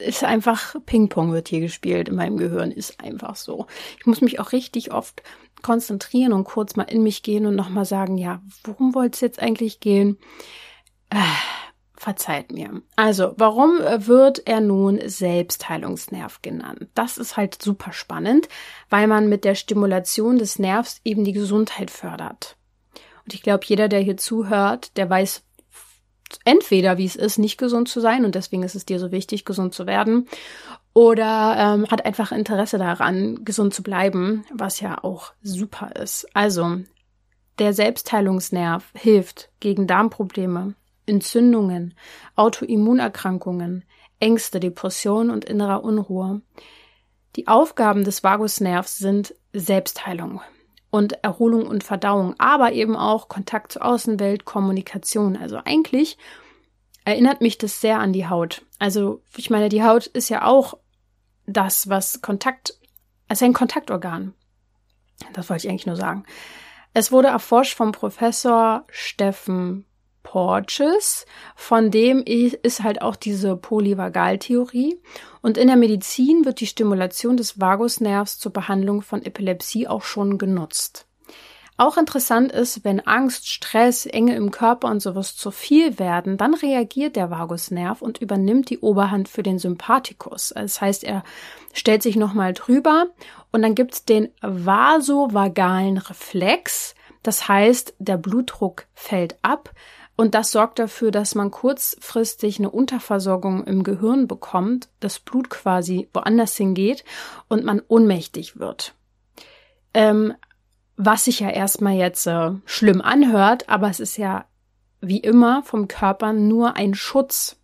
Ist 0.00 0.24
einfach 0.24 0.76
Ping-Pong 0.86 1.32
wird 1.32 1.48
hier 1.48 1.60
gespielt 1.60 2.08
in 2.08 2.14
meinem 2.14 2.36
Gehirn, 2.36 2.70
ist 2.70 3.00
einfach 3.00 3.36
so. 3.36 3.66
Ich 3.98 4.06
muss 4.06 4.20
mich 4.20 4.40
auch 4.40 4.52
richtig 4.52 4.92
oft 4.92 5.22
konzentrieren 5.62 6.32
und 6.32 6.44
kurz 6.44 6.76
mal 6.76 6.84
in 6.84 7.02
mich 7.02 7.22
gehen 7.22 7.46
und 7.46 7.56
nochmal 7.56 7.84
sagen, 7.84 8.16
ja, 8.16 8.42
worum 8.64 8.94
wollte 8.94 9.14
es 9.16 9.20
jetzt 9.20 9.40
eigentlich 9.40 9.80
gehen? 9.80 10.18
Äh, 11.10 11.16
Verzeiht 11.98 12.52
mir. 12.52 12.80
Also, 12.94 13.34
warum 13.38 13.80
wird 13.80 14.46
er 14.46 14.60
nun 14.60 15.00
Selbstheilungsnerv 15.04 16.42
genannt? 16.42 16.86
Das 16.94 17.18
ist 17.18 17.36
halt 17.36 17.60
super 17.60 17.92
spannend, 17.92 18.48
weil 18.88 19.08
man 19.08 19.28
mit 19.28 19.44
der 19.44 19.56
Stimulation 19.56 20.38
des 20.38 20.60
Nervs 20.60 21.00
eben 21.02 21.24
die 21.24 21.32
Gesundheit 21.32 21.90
fördert. 21.90 22.56
Und 23.24 23.34
ich 23.34 23.42
glaube, 23.42 23.64
jeder, 23.66 23.88
der 23.88 23.98
hier 23.98 24.16
zuhört, 24.16 24.96
der 24.96 25.10
weiß 25.10 25.42
entweder, 26.44 26.98
wie 26.98 27.06
es 27.06 27.16
ist, 27.16 27.38
nicht 27.38 27.58
gesund 27.58 27.88
zu 27.88 28.00
sein 28.00 28.24
und 28.24 28.34
deswegen 28.34 28.62
ist 28.62 28.74
es 28.74 28.86
dir 28.86 28.98
so 28.98 29.12
wichtig, 29.12 29.44
gesund 29.44 29.74
zu 29.74 29.86
werden, 29.86 30.28
oder 30.94 31.56
ähm, 31.58 31.86
hat 31.90 32.04
einfach 32.04 32.32
Interesse 32.32 32.78
daran, 32.78 33.44
gesund 33.44 33.72
zu 33.72 33.82
bleiben, 33.82 34.44
was 34.52 34.80
ja 34.80 35.02
auch 35.04 35.32
super 35.42 35.94
ist. 35.94 36.26
Also, 36.34 36.78
der 37.58 37.72
Selbstheilungsnerv 37.72 38.84
hilft 38.94 39.50
gegen 39.60 39.86
Darmprobleme, 39.86 40.74
Entzündungen, 41.06 41.94
Autoimmunerkrankungen, 42.36 43.84
Ängste, 44.20 44.60
Depressionen 44.60 45.30
und 45.30 45.44
innerer 45.44 45.84
Unruhe. 45.84 46.42
Die 47.36 47.46
Aufgaben 47.46 48.04
des 48.04 48.24
Vagusnervs 48.24 48.98
sind 48.98 49.34
Selbstheilung 49.52 50.40
und 50.90 51.22
Erholung 51.24 51.66
und 51.66 51.84
Verdauung, 51.84 52.34
aber 52.38 52.72
eben 52.72 52.96
auch 52.96 53.28
Kontakt 53.28 53.72
zur 53.72 53.84
Außenwelt, 53.84 54.44
Kommunikation. 54.44 55.36
Also 55.36 55.60
eigentlich 55.64 56.16
erinnert 57.04 57.40
mich 57.40 57.58
das 57.58 57.80
sehr 57.80 58.00
an 58.00 58.12
die 58.12 58.26
Haut. 58.26 58.62
Also 58.78 59.22
ich 59.36 59.50
meine, 59.50 59.68
die 59.68 59.82
Haut 59.82 60.06
ist 60.06 60.28
ja 60.28 60.44
auch 60.44 60.78
das, 61.46 61.88
was 61.88 62.20
Kontakt, 62.22 62.78
also 63.28 63.44
ein 63.44 63.52
Kontaktorgan. 63.52 64.34
Das 65.32 65.50
wollte 65.50 65.66
ich 65.66 65.70
eigentlich 65.70 65.86
nur 65.86 65.96
sagen. 65.96 66.24
Es 66.94 67.12
wurde 67.12 67.28
erforscht 67.28 67.74
vom 67.74 67.92
Professor 67.92 68.84
Steffen 68.90 69.84
Porges, 70.28 71.24
von 71.56 71.90
dem 71.90 72.22
ist 72.22 72.82
halt 72.82 73.00
auch 73.00 73.16
diese 73.16 73.56
Polyvagaltheorie. 73.56 75.00
Und 75.40 75.56
in 75.56 75.68
der 75.68 75.76
Medizin 75.78 76.44
wird 76.44 76.60
die 76.60 76.66
Stimulation 76.66 77.38
des 77.38 77.58
Vagusnervs 77.58 78.38
zur 78.38 78.52
Behandlung 78.52 79.00
von 79.00 79.24
Epilepsie 79.24 79.88
auch 79.88 80.02
schon 80.02 80.36
genutzt. 80.36 81.06
Auch 81.78 81.96
interessant 81.96 82.52
ist, 82.52 82.84
wenn 82.84 83.00
Angst, 83.06 83.48
Stress, 83.48 84.04
Enge 84.04 84.36
im 84.36 84.50
Körper 84.50 84.88
und 84.88 85.00
sowas 85.00 85.34
zu 85.34 85.50
viel 85.50 85.98
werden, 85.98 86.36
dann 86.36 86.52
reagiert 86.52 87.16
der 87.16 87.30
Vagusnerv 87.30 88.02
und 88.02 88.18
übernimmt 88.18 88.68
die 88.68 88.80
Oberhand 88.80 89.30
für 89.30 89.42
den 89.42 89.58
Sympathikus. 89.58 90.52
Das 90.54 90.82
heißt, 90.82 91.04
er 91.04 91.24
stellt 91.72 92.02
sich 92.02 92.16
nochmal 92.16 92.52
drüber 92.52 93.06
und 93.50 93.62
dann 93.62 93.74
gibt's 93.74 94.04
den 94.04 94.28
vasovagalen 94.42 95.96
Reflex. 95.96 96.94
Das 97.22 97.48
heißt, 97.48 97.94
der 97.98 98.18
Blutdruck 98.18 98.84
fällt 98.92 99.38
ab, 99.40 99.70
und 100.20 100.34
das 100.34 100.50
sorgt 100.50 100.80
dafür, 100.80 101.12
dass 101.12 101.36
man 101.36 101.52
kurzfristig 101.52 102.58
eine 102.58 102.70
Unterversorgung 102.70 103.62
im 103.62 103.84
Gehirn 103.84 104.26
bekommt, 104.26 104.88
das 104.98 105.20
Blut 105.20 105.48
quasi 105.48 106.08
woanders 106.12 106.56
hingeht 106.56 107.04
und 107.46 107.64
man 107.64 107.80
ohnmächtig 107.86 108.58
wird. 108.58 108.94
Ähm, 109.94 110.34
was 110.96 111.26
sich 111.26 111.38
ja 111.38 111.50
erstmal 111.50 111.94
jetzt 111.94 112.26
äh, 112.26 112.50
schlimm 112.64 113.00
anhört, 113.00 113.68
aber 113.68 113.90
es 113.90 114.00
ist 114.00 114.16
ja 114.16 114.46
wie 115.00 115.18
immer 115.18 115.62
vom 115.62 115.86
Körper 115.86 116.32
nur 116.32 116.74
ein 116.74 116.94
Schutz, 116.94 117.54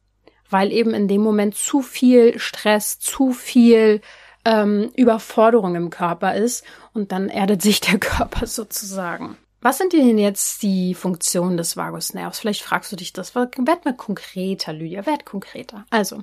weil 0.49 0.71
eben 0.71 0.95
in 0.95 1.09
dem 1.09 1.23
Moment 1.23 1.57
zu 1.57 1.83
viel 1.83 2.39
Stress, 2.39 3.01
zu 3.01 3.33
viel 3.33 4.01
ähm, 4.45 4.93
Überforderung 4.95 5.75
im 5.75 5.91
Körper 5.91 6.37
ist 6.37 6.65
und 6.93 7.11
dann 7.11 7.31
erdet 7.31 7.63
sich 7.63 7.81
der 7.81 7.99
Körper 7.99 8.47
sozusagen. 8.47 9.39
Was 9.65 9.79
sind 9.79 9.95
denn 9.95 10.19
jetzt 10.19 10.63
die 10.63 10.93
Funktionen 10.93 11.57
des 11.57 11.75
Vagusnervs? 11.75 12.39
Vielleicht 12.39 12.61
fragst 12.61 12.93
du 12.93 12.97
dich 12.97 13.15
das. 13.15 13.35
Werd 13.35 13.87
mal 13.87 13.97
konkreter, 13.97 14.75
Lydia, 14.75 15.07
werd 15.07 15.25
konkreter. 15.25 15.87
Also, 15.89 16.23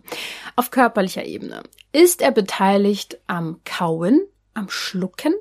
auf 0.56 0.70
körperlicher 0.70 1.26
Ebene. 1.26 1.64
Ist 1.92 2.22
er 2.22 2.30
beteiligt 2.30 3.18
am 3.26 3.60
Kauen, 3.66 4.22
am 4.54 4.70
Schlucken, 4.70 5.34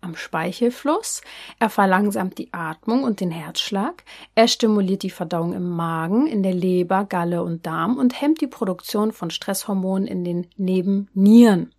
am 0.00 0.14
Speichelfluss. 0.14 1.22
Er 1.58 1.70
verlangsamt 1.70 2.38
die 2.38 2.52
Atmung 2.52 3.02
und 3.02 3.18
den 3.18 3.32
Herzschlag. 3.32 4.04
Er 4.36 4.46
stimuliert 4.46 5.02
die 5.02 5.10
Verdauung 5.10 5.54
im 5.54 5.68
Magen, 5.70 6.28
in 6.28 6.44
der 6.44 6.54
Leber, 6.54 7.04
Galle 7.04 7.42
und 7.42 7.66
Darm 7.66 7.96
und 7.96 8.20
hemmt 8.20 8.42
die 8.42 8.46
Produktion 8.46 9.10
von 9.10 9.30
Stresshormonen 9.30 10.06
in 10.06 10.22
den 10.22 10.46
Nebennieren. 10.56 11.74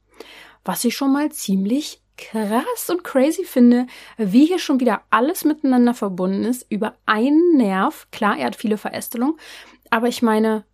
Was 0.66 0.84
ich 0.84 0.98
schon 0.98 1.14
mal 1.14 1.32
ziemlich 1.32 2.02
krass 2.18 2.90
und 2.90 3.04
crazy 3.04 3.44
finde, 3.44 3.88
wie 4.18 4.46
hier 4.46 4.60
schon 4.60 4.80
wieder 4.80 5.02
alles 5.10 5.46
miteinander 5.46 5.94
verbunden 5.94 6.46
ist, 6.46 6.66
über 6.70 6.96
einen 7.06 7.58
Nerv. 7.58 8.08
Klar, 8.12 8.38
er 8.38 8.48
hat 8.48 8.56
viele 8.56 8.78
Verästelungen, 8.78 9.38
aber 9.90 10.08
ich 10.08 10.22
meine, 10.22 10.66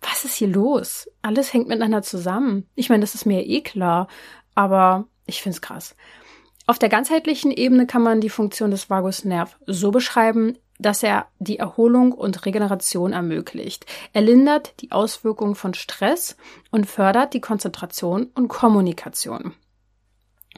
was 0.00 0.24
ist 0.24 0.34
hier 0.34 0.48
los? 0.48 1.08
Alles 1.22 1.52
hängt 1.52 1.68
miteinander 1.68 2.02
zusammen. 2.02 2.68
Ich 2.74 2.88
meine, 2.88 3.02
das 3.02 3.14
ist 3.14 3.26
mir 3.26 3.46
eh 3.46 3.60
klar, 3.60 4.08
aber 4.54 5.06
ich 5.26 5.42
finde 5.42 5.56
es 5.56 5.62
krass. 5.62 5.94
Auf 6.66 6.78
der 6.78 6.88
ganzheitlichen 6.88 7.50
Ebene 7.50 7.86
kann 7.86 8.02
man 8.02 8.20
die 8.20 8.28
Funktion 8.28 8.70
des 8.70 8.90
Vagusnerv 8.90 9.58
so 9.66 9.90
beschreiben, 9.90 10.58
dass 10.78 11.02
er 11.02 11.26
die 11.38 11.58
Erholung 11.58 12.12
und 12.12 12.44
Regeneration 12.44 13.12
ermöglicht. 13.12 13.86
Er 14.12 14.22
lindert 14.22 14.80
die 14.80 14.90
Auswirkungen 14.90 15.54
von 15.54 15.74
Stress 15.74 16.36
und 16.70 16.86
fördert 16.86 17.34
die 17.34 17.40
Konzentration 17.40 18.30
und 18.34 18.48
Kommunikation. 18.48 19.54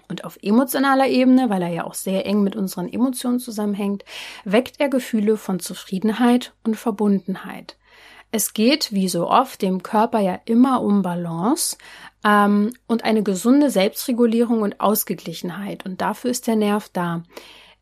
Und 0.08 0.24
auf 0.24 0.38
emotionaler 0.42 1.08
Ebene, 1.08 1.50
weil 1.50 1.62
er 1.62 1.68
ja 1.68 1.84
auch 1.84 1.94
sehr 1.94 2.26
eng 2.26 2.42
mit 2.42 2.56
unseren 2.56 2.92
Emotionen 2.92 3.40
zusammenhängt, 3.40 4.04
weckt 4.44 4.80
er 4.80 4.88
Gefühle 4.88 5.36
von 5.36 5.60
Zufriedenheit 5.60 6.52
und 6.64 6.76
Verbundenheit. 6.76 7.76
Es 8.30 8.52
geht, 8.52 8.92
wie 8.92 9.08
so 9.08 9.30
oft, 9.30 9.62
dem 9.62 9.84
Körper 9.84 10.18
ja 10.18 10.40
immer 10.44 10.82
um 10.82 11.02
Balance 11.02 11.76
ähm, 12.24 12.74
und 12.88 13.04
eine 13.04 13.22
gesunde 13.22 13.70
Selbstregulierung 13.70 14.62
und 14.62 14.80
Ausgeglichenheit. 14.80 15.86
Und 15.86 16.00
dafür 16.00 16.32
ist 16.32 16.48
der 16.48 16.56
Nerv 16.56 16.88
da. 16.92 17.22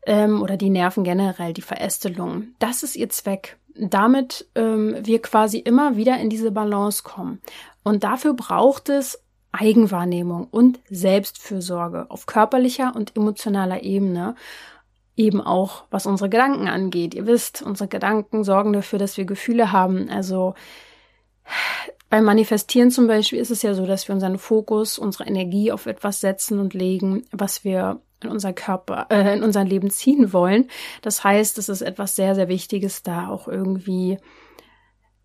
Ähm, 0.05 0.43
oder 0.43 0.55
die 0.55 0.69
Nerven 0.69 1.03
generell, 1.03 1.53
die 1.53 1.63
Verästelung. 1.63 2.49
Das 2.59 2.83
ist 2.83 2.95
ihr 2.95 3.09
Zweck. 3.09 3.57
damit 3.75 4.45
ähm, 4.53 4.97
wir 5.01 5.19
quasi 5.19 5.57
immer 5.57 5.95
wieder 5.97 6.19
in 6.19 6.29
diese 6.29 6.51
Balance 6.51 7.01
kommen. 7.01 7.41
Und 7.81 8.03
dafür 8.03 8.35
braucht 8.35 8.89
es 8.89 9.22
Eigenwahrnehmung 9.53 10.47
und 10.49 10.79
Selbstfürsorge 10.89 12.07
auf 12.09 12.25
körperlicher 12.25 12.93
und 12.95 13.15
emotionaler 13.15 13.83
Ebene. 13.83 14.35
Eben 15.15 15.41
auch, 15.41 15.83
was 15.91 16.07
unsere 16.07 16.29
Gedanken 16.29 16.67
angeht. 16.67 17.13
Ihr 17.13 17.27
wisst, 17.27 17.61
unsere 17.61 17.87
Gedanken 17.87 18.43
sorgen 18.43 18.73
dafür, 18.73 18.97
dass 18.97 19.15
wir 19.15 19.25
Gefühle 19.25 19.71
haben. 19.71 20.09
Also 20.09 20.55
beim 22.09 22.23
Manifestieren 22.25 22.89
zum 22.89 23.07
Beispiel 23.07 23.39
ist 23.39 23.51
es 23.51 23.61
ja 23.61 23.75
so, 23.75 23.85
dass 23.85 24.07
wir 24.07 24.15
unseren 24.15 24.39
Fokus, 24.39 24.97
unsere 24.97 25.25
Energie 25.25 25.71
auf 25.71 25.85
etwas 25.85 26.19
setzen 26.19 26.59
und 26.59 26.73
legen, 26.73 27.25
was 27.31 27.63
wir 27.63 28.01
in 28.23 28.29
unser 28.29 28.53
Körper, 28.53 29.07
äh, 29.11 29.35
in 29.35 29.43
unser 29.43 29.63
Leben 29.63 29.91
ziehen 29.91 30.33
wollen. 30.33 30.69
Das 31.03 31.23
heißt, 31.23 31.59
es 31.59 31.69
ist 31.69 31.81
etwas 31.81 32.15
sehr, 32.15 32.33
sehr 32.33 32.47
Wichtiges, 32.47 33.03
da 33.03 33.29
auch 33.29 33.47
irgendwie 33.47 34.17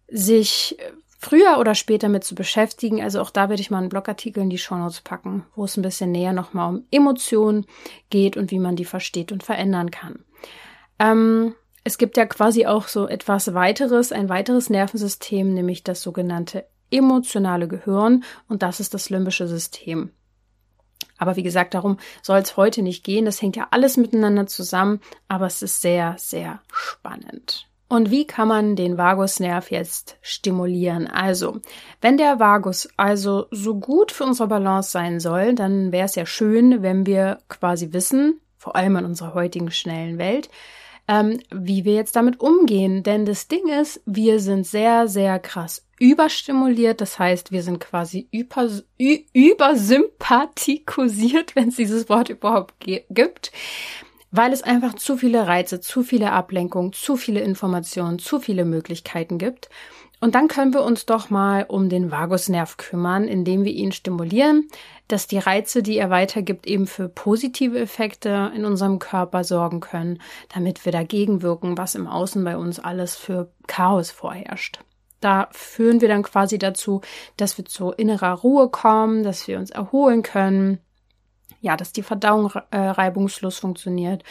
sich 0.08 0.76
früher 1.18 1.58
oder 1.58 1.75
später 1.75 2.08
mit 2.08 2.25
zu 2.25 2.34
beschäftigen. 2.34 3.02
Also 3.02 3.20
auch 3.20 3.30
da 3.30 3.48
werde 3.48 3.60
ich 3.60 3.70
mal 3.70 3.78
einen 3.78 3.90
Blogartikel 3.90 4.42
in 4.42 4.50
die 4.50 4.58
Shownotes 4.58 5.02
packen, 5.02 5.44
wo 5.54 5.64
es 5.64 5.76
ein 5.76 5.82
bisschen 5.82 6.12
näher 6.12 6.32
nochmal 6.32 6.70
um 6.70 6.84
Emotionen 6.90 7.66
geht 8.08 8.37
und 8.37 8.50
wie 8.50 8.60
man 8.60 8.76
die 8.76 8.87
versteht 8.87 9.32
und 9.32 9.42
verändern 9.42 9.90
kann. 9.90 10.25
Ähm, 10.98 11.54
es 11.84 11.98
gibt 11.98 12.16
ja 12.16 12.26
quasi 12.26 12.66
auch 12.66 12.88
so 12.88 13.08
etwas 13.08 13.52
weiteres, 13.54 14.12
ein 14.12 14.28
weiteres 14.28 14.70
Nervensystem, 14.70 15.52
nämlich 15.52 15.84
das 15.84 16.02
sogenannte 16.02 16.66
emotionale 16.90 17.68
Gehirn 17.68 18.25
und 18.48 18.62
das 18.62 18.80
ist 18.80 18.94
das 18.94 19.10
limbische 19.10 19.46
System. 19.46 20.12
Aber 21.18 21.37
wie 21.37 21.42
gesagt, 21.42 21.75
darum 21.75 21.98
soll 22.22 22.38
es 22.38 22.56
heute 22.56 22.82
nicht 22.82 23.04
gehen. 23.04 23.25
Das 23.25 23.42
hängt 23.42 23.56
ja 23.56 23.68
alles 23.72 23.96
miteinander 23.96 24.46
zusammen, 24.46 25.00
aber 25.26 25.46
es 25.46 25.62
ist 25.62 25.80
sehr, 25.80 26.14
sehr 26.16 26.60
spannend. 26.72 27.67
Und 27.88 28.11
wie 28.11 28.26
kann 28.26 28.49
man 28.49 28.76
den 28.76 28.99
Vagusnerv 28.99 29.71
jetzt 29.71 30.18
stimulieren? 30.21 31.07
Also, 31.07 31.61
wenn 32.02 32.18
der 32.18 32.38
Vagus 32.38 32.87
also 32.99 33.47
so 33.50 33.76
gut 33.76 34.12
für 34.12 34.25
unsere 34.25 34.49
Balance 34.49 34.90
sein 34.90 35.21
soll, 35.21 35.54
dann 35.54 35.90
wäre 35.90 36.04
es 36.04 36.14
ja 36.14 36.26
schön, 36.26 36.83
wenn 36.83 37.07
wir 37.07 37.38
quasi 37.49 37.95
wissen, 37.95 38.42
vor 38.59 38.76
allem 38.76 38.97
in 38.97 39.07
unserer 39.07 39.33
heutigen 39.33 39.71
schnellen 39.71 40.18
Welt, 40.18 40.50
ähm, 41.09 41.40
wie 41.50 41.87
wir 41.87 41.95
jetzt 41.95 42.14
damit 42.14 42.40
umgehen. 42.40 43.02
Denn 43.02 43.25
das 43.25 43.49
Ding 43.49 43.68
ist, 43.68 44.02
wir 44.04 44.38
sind 44.40 44.66
sehr, 44.66 45.09
sehr 45.09 45.38
krass 45.38 45.87
überstimuliert. 45.99 47.00
Das 47.00 47.18
heißt, 47.18 47.52
wir 47.52 47.62
sind 47.62 47.80
quasi 47.80 48.28
über, 48.30 48.68
übersympathikosiert, 49.33 51.57
wenn 51.57 51.71
es 51.71 51.76
dieses 51.76 52.11
Wort 52.11 52.28
überhaupt 52.28 52.75
gibt 53.09 53.50
weil 54.30 54.52
es 54.52 54.62
einfach 54.62 54.94
zu 54.94 55.16
viele 55.16 55.47
Reize, 55.47 55.80
zu 55.80 56.02
viele 56.02 56.32
Ablenkungen, 56.32 56.92
zu 56.92 57.16
viele 57.16 57.40
Informationen, 57.40 58.18
zu 58.18 58.40
viele 58.40 58.64
Möglichkeiten 58.64 59.38
gibt. 59.38 59.68
Und 60.20 60.35
dann 60.35 60.49
können 60.49 60.75
wir 60.75 60.82
uns 60.82 61.06
doch 61.06 61.30
mal 61.30 61.64
um 61.68 61.88
den 61.88 62.11
Vagusnerv 62.11 62.76
kümmern, 62.76 63.28
indem 63.28 63.64
wir 63.64 63.73
ihn 63.73 63.92
stimulieren, 63.92 64.68
dass 65.06 65.28
die 65.28 65.38
Reize, 65.38 65.82
die 65.82 65.97
er 65.97 66.11
weitergibt, 66.11 66.66
eben 66.66 66.87
für 66.88 67.08
positive 67.08 67.78
Effekte 67.78 68.50
in 68.54 68.64
unserem 68.64 68.99
Körper 68.99 69.44
sorgen 69.44 69.80
können, 69.80 70.20
damit 70.52 70.85
wir 70.85 70.92
dagegen 70.92 71.42
wirken, 71.42 71.78
was 71.78 71.94
im 71.94 72.08
Außen 72.08 72.42
bei 72.42 72.56
uns 72.56 72.80
alles 72.80 73.14
für 73.14 73.52
Chaos 73.68 74.11
vorherrscht. 74.11 74.80
Da 75.20 75.49
führen 75.52 76.00
wir 76.00 76.08
dann 76.08 76.23
quasi 76.23 76.58
dazu, 76.58 77.00
dass 77.37 77.56
wir 77.56 77.64
zu 77.64 77.90
innerer 77.90 78.35
Ruhe 78.35 78.68
kommen, 78.68 79.23
dass 79.23 79.47
wir 79.49 79.58
uns 79.58 79.70
erholen 79.70 80.23
können, 80.23 80.78
ja, 81.60 81.76
dass 81.76 81.92
die 81.92 82.02
Verdauung 82.02 82.52
äh, 82.70 82.78
reibungslos 82.78 83.58
funktioniert. 83.58 84.24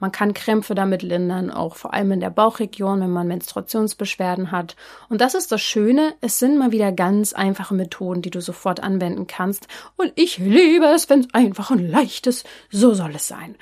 Man 0.00 0.12
kann 0.12 0.32
Krämpfe 0.32 0.76
damit 0.76 1.02
lindern, 1.02 1.50
auch 1.50 1.74
vor 1.74 1.92
allem 1.92 2.12
in 2.12 2.20
der 2.20 2.30
Bauchregion, 2.30 3.00
wenn 3.00 3.10
man 3.10 3.26
Menstruationsbeschwerden 3.26 4.52
hat. 4.52 4.76
Und 5.08 5.20
das 5.20 5.34
ist 5.34 5.50
das 5.50 5.60
Schöne, 5.60 6.14
es 6.20 6.38
sind 6.38 6.56
mal 6.56 6.70
wieder 6.70 6.92
ganz 6.92 7.32
einfache 7.32 7.74
Methoden, 7.74 8.22
die 8.22 8.30
du 8.30 8.40
sofort 8.40 8.80
anwenden 8.80 9.26
kannst. 9.26 9.66
Und 9.96 10.12
ich 10.14 10.38
liebe 10.38 10.86
es, 10.86 11.10
wenn 11.10 11.20
es 11.20 11.34
einfach 11.34 11.70
und 11.70 11.80
leicht 11.80 12.28
ist. 12.28 12.46
So 12.70 12.94
soll 12.94 13.16
es 13.16 13.26
sein. 13.26 13.56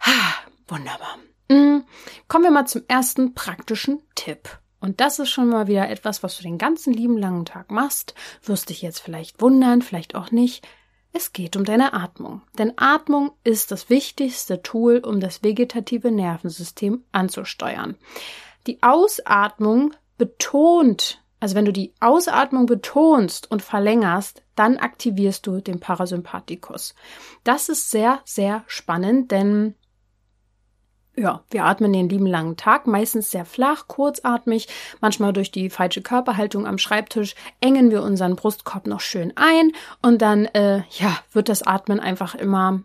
Ha, 0.00 0.34
wunderbar. 0.68 1.18
Mhm. 1.48 1.84
Kommen 2.28 2.44
wir 2.44 2.50
mal 2.52 2.66
zum 2.66 2.82
ersten 2.86 3.34
praktischen 3.34 4.00
Tipp. 4.14 4.48
Und 4.78 5.00
das 5.00 5.18
ist 5.18 5.30
schon 5.30 5.48
mal 5.48 5.66
wieder 5.66 5.88
etwas, 5.90 6.22
was 6.22 6.36
du 6.36 6.42
den 6.42 6.58
ganzen 6.58 6.92
lieben 6.92 7.18
langen 7.18 7.44
Tag 7.44 7.70
machst. 7.70 8.14
Wirst 8.42 8.68
dich 8.68 8.82
jetzt 8.82 9.00
vielleicht 9.00 9.40
wundern, 9.40 9.82
vielleicht 9.82 10.14
auch 10.14 10.30
nicht. 10.30 10.66
Es 11.12 11.32
geht 11.32 11.56
um 11.56 11.64
deine 11.64 11.92
Atmung. 11.92 12.42
Denn 12.58 12.72
Atmung 12.76 13.32
ist 13.44 13.70
das 13.70 13.90
wichtigste 13.90 14.62
Tool, 14.62 14.98
um 14.98 15.20
das 15.20 15.42
vegetative 15.42 16.10
Nervensystem 16.10 17.04
anzusteuern. 17.12 17.96
Die 18.66 18.82
Ausatmung 18.82 19.92
betont, 20.16 21.22
also 21.40 21.54
wenn 21.54 21.64
du 21.64 21.72
die 21.72 21.92
Ausatmung 22.00 22.66
betonst 22.66 23.50
und 23.50 23.62
verlängerst, 23.62 24.42
dann 24.54 24.78
aktivierst 24.78 25.46
du 25.46 25.60
den 25.60 25.80
Parasympathikus. 25.80 26.94
Das 27.44 27.68
ist 27.68 27.90
sehr, 27.90 28.20
sehr 28.24 28.64
spannend, 28.66 29.30
denn 29.30 29.74
ja, 31.16 31.42
wir 31.50 31.64
atmen 31.64 31.92
den 31.92 32.08
lieben 32.08 32.26
langen 32.26 32.56
Tag, 32.56 32.86
meistens 32.86 33.30
sehr 33.30 33.44
flach, 33.44 33.86
kurzatmig, 33.86 34.68
manchmal 35.00 35.32
durch 35.32 35.50
die 35.50 35.68
falsche 35.68 36.00
Körperhaltung 36.00 36.66
am 36.66 36.78
Schreibtisch 36.78 37.34
engen 37.60 37.90
wir 37.90 38.02
unseren 38.02 38.36
Brustkorb 38.36 38.86
noch 38.86 39.00
schön 39.00 39.32
ein 39.36 39.72
und 40.00 40.22
dann, 40.22 40.46
äh, 40.46 40.82
ja, 40.90 41.18
wird 41.32 41.48
das 41.48 41.62
Atmen 41.62 42.00
einfach 42.00 42.34
immer 42.34 42.80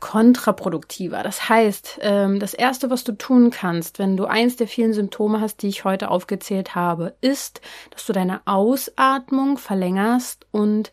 kontraproduktiver. 0.00 1.22
Das 1.22 1.48
heißt, 1.48 2.00
ähm, 2.02 2.40
das 2.40 2.54
Erste, 2.54 2.90
was 2.90 3.04
du 3.04 3.12
tun 3.12 3.50
kannst, 3.50 3.98
wenn 3.98 4.16
du 4.16 4.24
eins 4.24 4.56
der 4.56 4.66
vielen 4.66 4.92
Symptome 4.92 5.40
hast, 5.40 5.62
die 5.62 5.68
ich 5.68 5.84
heute 5.84 6.10
aufgezählt 6.10 6.74
habe, 6.74 7.14
ist, 7.20 7.60
dass 7.90 8.06
du 8.06 8.12
deine 8.12 8.40
Ausatmung 8.46 9.58
verlängerst 9.58 10.46
und 10.50 10.92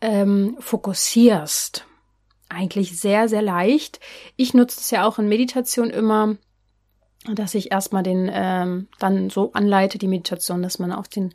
ähm, 0.00 0.56
fokussierst 0.60 1.86
eigentlich 2.54 2.98
sehr, 2.98 3.28
sehr 3.28 3.42
leicht. 3.42 4.00
Ich 4.36 4.54
nutze 4.54 4.80
es 4.80 4.90
ja 4.90 5.06
auch 5.06 5.18
in 5.18 5.28
Meditation 5.28 5.90
immer, 5.90 6.36
dass 7.32 7.54
ich 7.54 7.72
erstmal 7.72 8.02
den 8.02 8.30
ähm, 8.32 8.88
dann 8.98 9.30
so 9.30 9.52
anleite, 9.52 9.98
die 9.98 10.08
Meditation, 10.08 10.62
dass 10.62 10.78
man 10.78 10.92
auf 10.92 11.08
den 11.08 11.34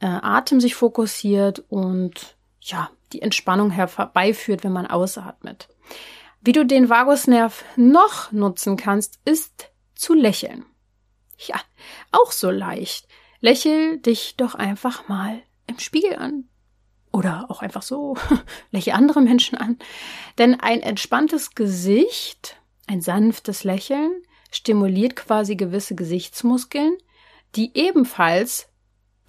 äh, 0.00 0.06
Atem 0.06 0.60
sich 0.60 0.74
fokussiert 0.74 1.64
und 1.68 2.36
ja, 2.60 2.90
die 3.12 3.22
Entspannung 3.22 3.70
herbeiführt, 3.70 4.64
wenn 4.64 4.72
man 4.72 4.86
ausatmet. 4.86 5.68
Wie 6.40 6.52
du 6.52 6.64
den 6.64 6.88
Vagusnerv 6.88 7.64
noch 7.76 8.32
nutzen 8.32 8.76
kannst, 8.76 9.18
ist 9.24 9.70
zu 9.94 10.14
lächeln. 10.14 10.64
Ja, 11.38 11.56
auch 12.12 12.32
so 12.32 12.50
leicht. 12.50 13.08
Lächel 13.40 13.98
dich 13.98 14.36
doch 14.36 14.54
einfach 14.54 15.08
mal 15.08 15.42
im 15.66 15.78
Spiegel 15.78 16.16
an. 16.16 16.48
Oder 17.16 17.46
auch 17.48 17.62
einfach 17.62 17.80
so, 17.80 18.14
lächle 18.72 18.92
andere 18.92 19.22
Menschen 19.22 19.56
an. 19.56 19.78
Denn 20.36 20.60
ein 20.60 20.82
entspanntes 20.82 21.54
Gesicht, 21.54 22.60
ein 22.86 23.00
sanftes 23.00 23.64
Lächeln, 23.64 24.12
stimuliert 24.50 25.16
quasi 25.16 25.56
gewisse 25.56 25.94
Gesichtsmuskeln, 25.94 26.94
die 27.54 27.70
ebenfalls 27.72 28.68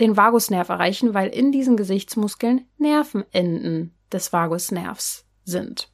den 0.02 0.18
Vagusnerv 0.18 0.68
erreichen, 0.68 1.14
weil 1.14 1.30
in 1.30 1.54
diesen 1.54 1.78
Gesichtsmuskeln 1.78 2.68
Nervenenden 2.78 3.96
des 4.12 4.34
Vagusnervs 4.34 5.26
sind. 5.46 5.90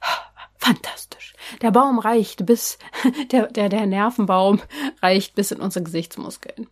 Fantastisch. 0.56 1.34
Der 1.60 1.70
Baum 1.70 1.98
reicht 1.98 2.46
bis, 2.46 2.78
der, 3.30 3.48
der, 3.48 3.68
der 3.68 3.84
Nervenbaum 3.84 4.62
reicht 5.02 5.34
bis 5.34 5.50
in 5.50 5.60
unsere 5.60 5.84
Gesichtsmuskeln. 5.84 6.66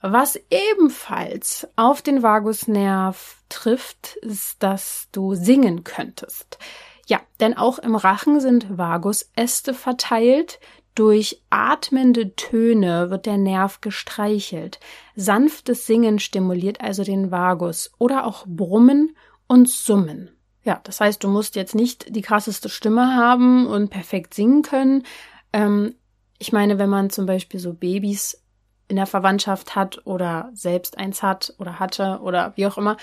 Was 0.00 0.38
ebenfalls 0.50 1.66
auf 1.76 2.02
den 2.02 2.22
Vagusnerv 2.22 3.42
trifft, 3.48 4.16
ist, 4.16 4.62
dass 4.62 5.08
du 5.12 5.34
singen 5.34 5.84
könntest. 5.84 6.58
Ja, 7.06 7.20
denn 7.40 7.56
auch 7.56 7.78
im 7.78 7.94
Rachen 7.94 8.40
sind 8.40 8.76
Vagusäste 8.76 9.74
verteilt. 9.74 10.60
Durch 10.94 11.42
atmende 11.50 12.34
Töne 12.36 13.10
wird 13.10 13.26
der 13.26 13.36
Nerv 13.36 13.80
gestreichelt. 13.80 14.80
Sanftes 15.14 15.86
Singen 15.86 16.18
stimuliert 16.18 16.80
also 16.80 17.04
den 17.04 17.30
Vagus 17.30 17.92
oder 17.98 18.26
auch 18.26 18.46
Brummen 18.46 19.16
und 19.46 19.68
Summen. 19.68 20.30
Ja, 20.64 20.80
das 20.82 21.00
heißt, 21.00 21.22
du 21.22 21.28
musst 21.28 21.54
jetzt 21.54 21.74
nicht 21.74 22.14
die 22.14 22.22
krasseste 22.22 22.68
Stimme 22.68 23.14
haben 23.14 23.66
und 23.66 23.90
perfekt 23.90 24.34
singen 24.34 24.62
können. 24.62 25.04
Ähm, 25.52 25.94
ich 26.38 26.52
meine, 26.52 26.78
wenn 26.78 26.90
man 26.90 27.10
zum 27.10 27.26
Beispiel 27.26 27.60
so 27.60 27.72
Babys 27.72 28.42
in 28.88 28.96
der 28.96 29.06
Verwandtschaft 29.06 29.74
hat 29.74 30.06
oder 30.06 30.50
selbst 30.54 30.98
eins 30.98 31.22
hat 31.22 31.54
oder 31.58 31.78
hatte 31.78 32.20
oder 32.22 32.52
wie 32.56 32.66
auch 32.66 32.78
immer 32.78 32.96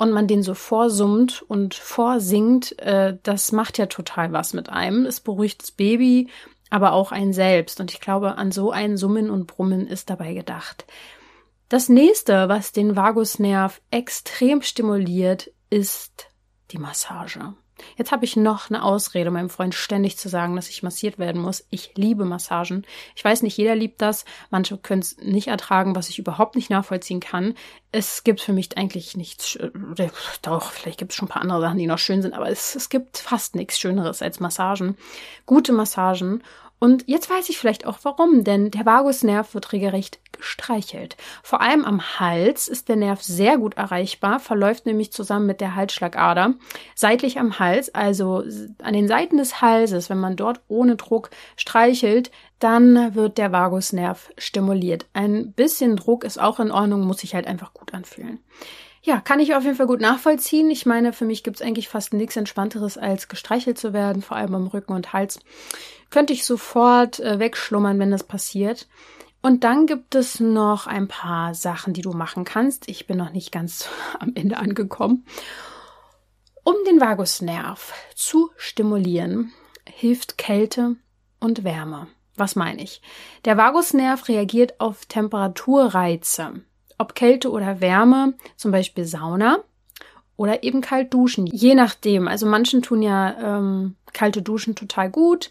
und 0.00 0.12
man 0.12 0.26
den 0.26 0.42
so 0.42 0.54
vorsummt 0.54 1.42
und 1.42 1.74
vorsingt, 1.74 2.78
äh, 2.78 3.18
das 3.22 3.52
macht 3.52 3.76
ja 3.76 3.86
total 3.86 4.32
was 4.32 4.54
mit 4.54 4.70
einem. 4.70 5.04
Es 5.04 5.20
beruhigt 5.20 5.62
das 5.62 5.72
Baby, 5.72 6.28
aber 6.70 6.92
auch 6.92 7.12
einen 7.12 7.34
selbst. 7.34 7.80
Und 7.80 7.92
ich 7.92 8.00
glaube, 8.00 8.38
an 8.38 8.50
so 8.50 8.70
ein 8.70 8.96
Summen 8.96 9.28
und 9.28 9.46
Brummen 9.46 9.86
ist 9.86 10.08
dabei 10.08 10.32
gedacht. 10.32 10.86
Das 11.68 11.88
nächste, 11.88 12.48
was 12.48 12.72
den 12.72 12.96
Vagusnerv 12.96 13.82
extrem 13.90 14.62
stimuliert, 14.62 15.50
ist 15.68 16.28
die 16.70 16.78
Massage. 16.78 17.54
Jetzt 17.96 18.12
habe 18.12 18.24
ich 18.24 18.36
noch 18.36 18.70
eine 18.70 18.82
Ausrede, 18.82 19.30
meinem 19.30 19.50
Freund 19.50 19.74
ständig 19.74 20.16
zu 20.16 20.28
sagen, 20.28 20.56
dass 20.56 20.68
ich 20.68 20.82
massiert 20.82 21.18
werden 21.18 21.40
muss. 21.40 21.64
Ich 21.70 21.92
liebe 21.94 22.24
Massagen. 22.24 22.84
Ich 23.14 23.24
weiß 23.24 23.42
nicht, 23.42 23.56
jeder 23.56 23.74
liebt 23.74 24.00
das. 24.02 24.24
Manche 24.50 24.76
können 24.78 25.02
es 25.02 25.16
nicht 25.18 25.48
ertragen, 25.48 25.94
was 25.96 26.08
ich 26.08 26.18
überhaupt 26.18 26.56
nicht 26.56 26.70
nachvollziehen 26.70 27.20
kann. 27.20 27.54
Es 27.92 28.24
gibt 28.24 28.40
für 28.40 28.52
mich 28.52 28.76
eigentlich 28.76 29.16
nichts, 29.16 29.56
äh, 29.56 29.70
doch, 30.42 30.70
vielleicht 30.70 30.98
gibt 30.98 31.12
es 31.12 31.16
schon 31.16 31.26
ein 31.26 31.32
paar 31.32 31.42
andere 31.42 31.60
Sachen, 31.60 31.78
die 31.78 31.86
noch 31.86 31.98
schön 31.98 32.22
sind, 32.22 32.34
aber 32.34 32.48
es, 32.48 32.74
es 32.76 32.88
gibt 32.88 33.18
fast 33.18 33.56
nichts 33.56 33.78
Schöneres 33.78 34.22
als 34.22 34.40
Massagen. 34.40 34.96
Gute 35.46 35.72
Massagen. 35.72 36.42
Und 36.80 37.04
jetzt 37.06 37.28
weiß 37.28 37.50
ich 37.50 37.58
vielleicht 37.58 37.86
auch 37.86 37.98
warum, 38.02 38.42
denn 38.42 38.70
der 38.70 38.86
Vagusnerv 38.86 39.52
wird 39.52 39.72
regelrecht 39.72 40.18
gestreichelt. 40.32 41.18
Vor 41.42 41.60
allem 41.60 41.84
am 41.84 42.18
Hals 42.18 42.68
ist 42.68 42.88
der 42.88 42.96
Nerv 42.96 43.22
sehr 43.22 43.58
gut 43.58 43.76
erreichbar, 43.76 44.40
verläuft 44.40 44.86
nämlich 44.86 45.12
zusammen 45.12 45.46
mit 45.46 45.60
der 45.60 45.74
Halsschlagader. 45.74 46.54
Seitlich 46.94 47.38
am 47.38 47.58
Hals, 47.58 47.94
also 47.94 48.42
an 48.82 48.94
den 48.94 49.08
Seiten 49.08 49.36
des 49.36 49.60
Halses, 49.60 50.08
wenn 50.08 50.18
man 50.18 50.36
dort 50.36 50.62
ohne 50.68 50.96
Druck 50.96 51.28
streichelt, 51.56 52.30
dann 52.60 53.14
wird 53.14 53.36
der 53.36 53.52
Vagusnerv 53.52 54.30
stimuliert. 54.38 55.04
Ein 55.12 55.52
bisschen 55.52 55.96
Druck 55.96 56.24
ist 56.24 56.40
auch 56.40 56.60
in 56.60 56.72
Ordnung, 56.72 57.02
muss 57.02 57.18
sich 57.18 57.34
halt 57.34 57.46
einfach 57.46 57.74
gut 57.74 57.92
anfühlen. 57.92 58.38
Ja, 59.02 59.18
kann 59.20 59.40
ich 59.40 59.54
auf 59.54 59.64
jeden 59.64 59.76
Fall 59.76 59.86
gut 59.86 60.00
nachvollziehen. 60.00 60.70
Ich 60.70 60.84
meine, 60.84 61.14
für 61.14 61.24
mich 61.24 61.42
gibt's 61.42 61.62
eigentlich 61.62 61.88
fast 61.88 62.12
nichts 62.12 62.36
Entspannteres, 62.36 62.98
als 62.98 63.28
gestreichelt 63.28 63.78
zu 63.78 63.94
werden, 63.94 64.20
vor 64.20 64.36
allem 64.36 64.54
am 64.54 64.66
Rücken 64.66 64.92
und 64.92 65.14
Hals. 65.14 65.40
Könnte 66.10 66.34
ich 66.34 66.44
sofort 66.44 67.18
äh, 67.20 67.38
wegschlummern, 67.38 67.98
wenn 67.98 68.10
das 68.10 68.24
passiert. 68.24 68.88
Und 69.40 69.64
dann 69.64 69.86
gibt 69.86 70.14
es 70.14 70.38
noch 70.38 70.86
ein 70.86 71.08
paar 71.08 71.54
Sachen, 71.54 71.94
die 71.94 72.02
du 72.02 72.12
machen 72.12 72.44
kannst. 72.44 72.88
Ich 72.90 73.06
bin 73.06 73.16
noch 73.16 73.32
nicht 73.32 73.52
ganz 73.52 73.88
am 74.18 74.32
Ende 74.34 74.58
angekommen. 74.58 75.24
Um 76.62 76.74
den 76.86 77.00
Vagusnerv 77.00 77.94
zu 78.14 78.50
stimulieren, 78.56 79.50
hilft 79.88 80.36
Kälte 80.36 80.96
und 81.40 81.64
Wärme. 81.64 82.06
Was 82.36 82.54
meine 82.54 82.82
ich? 82.82 83.00
Der 83.46 83.56
Vagusnerv 83.56 84.28
reagiert 84.28 84.78
auf 84.78 85.06
Temperaturreize 85.06 86.62
ob 87.00 87.14
Kälte 87.14 87.50
oder 87.50 87.80
Wärme, 87.80 88.34
zum 88.56 88.70
Beispiel 88.70 89.04
Sauna 89.04 89.58
oder 90.36 90.62
eben 90.62 90.80
kalt 90.80 91.12
duschen, 91.12 91.46
je 91.46 91.74
nachdem. 91.74 92.28
Also 92.28 92.46
manchen 92.46 92.82
tun 92.82 93.02
ja 93.02 93.58
ähm, 93.58 93.96
kalte 94.12 94.42
Duschen 94.42 94.74
total 94.74 95.10
gut. 95.10 95.50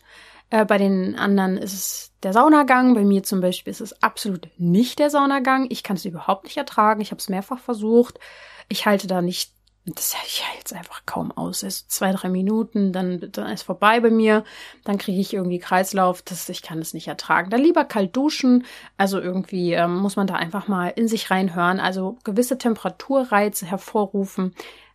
Äh, 0.49 0.65
bei 0.65 0.77
den 0.77 1.15
anderen 1.15 1.57
ist 1.57 1.73
es 1.73 2.11
der 2.23 2.33
Saunagang. 2.33 2.93
Bei 2.93 3.03
mir 3.03 3.23
zum 3.23 3.41
Beispiel 3.41 3.71
ist 3.71 3.81
es 3.81 4.01
absolut 4.01 4.47
nicht 4.57 4.99
der 4.99 5.09
Saunagang. 5.09 5.67
Ich 5.69 5.83
kann 5.83 5.95
es 5.95 6.05
überhaupt 6.05 6.45
nicht 6.45 6.57
ertragen. 6.57 7.01
Ich 7.01 7.11
habe 7.11 7.19
es 7.19 7.29
mehrfach 7.29 7.59
versucht. 7.59 8.19
Ich 8.67 8.85
halte 8.85 9.07
da 9.07 9.21
nicht 9.21 9.51
das 9.95 10.15
ich 10.25 10.45
halte 10.47 10.63
es 10.65 10.73
einfach 10.73 11.03
kaum 11.05 11.31
aus. 11.31 11.63
Also 11.63 11.83
zwei, 11.87 12.11
drei 12.11 12.29
Minuten, 12.29 12.91
dann, 12.91 13.29
dann 13.31 13.51
ist 13.51 13.63
vorbei 13.63 13.99
bei 13.99 14.09
mir. 14.09 14.43
Dann 14.83 14.97
kriege 14.97 15.19
ich 15.19 15.33
irgendwie 15.33 15.59
Kreislauf. 15.59 16.21
Das, 16.21 16.49
ich 16.49 16.61
kann 16.61 16.79
es 16.79 16.93
nicht 16.93 17.07
ertragen. 17.07 17.49
Dann 17.49 17.61
lieber 17.61 17.85
kalt 17.85 18.15
duschen. 18.15 18.65
Also 18.97 19.19
irgendwie 19.19 19.73
ähm, 19.73 19.95
muss 19.95 20.15
man 20.15 20.27
da 20.27 20.35
einfach 20.35 20.67
mal 20.67 20.89
in 20.89 21.07
sich 21.07 21.31
reinhören. 21.31 21.79
Also 21.79 22.17
gewisse 22.23 22.57
Temperaturreize 22.57 23.65
hervorrufen, 23.65 24.53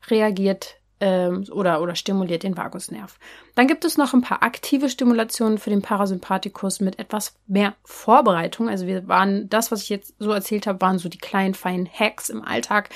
reagiert 0.08 0.76
ähm, 1.00 1.44
oder, 1.50 1.82
oder 1.82 1.94
stimuliert 1.94 2.42
den 2.42 2.56
Vagusnerv. 2.56 3.18
Dann 3.54 3.66
gibt 3.66 3.84
es 3.84 3.98
noch 3.98 4.14
ein 4.14 4.20
paar 4.20 4.42
aktive 4.42 4.88
Stimulationen 4.88 5.58
für 5.58 5.70
den 5.70 5.82
Parasympathikus 5.82 6.80
mit 6.80 6.98
etwas 6.98 7.36
mehr 7.46 7.74
Vorbereitung. 7.84 8.68
Also 8.68 8.86
wir 8.86 9.08
waren, 9.08 9.48
das, 9.48 9.72
was 9.72 9.82
ich 9.82 9.88
jetzt 9.88 10.14
so 10.18 10.30
erzählt 10.30 10.66
habe, 10.66 10.80
waren 10.80 10.98
so 10.98 11.08
die 11.08 11.18
kleinen, 11.18 11.54
feinen 11.54 11.88
Hacks 11.92 12.28
im 12.28 12.42
Alltag, 12.42 12.90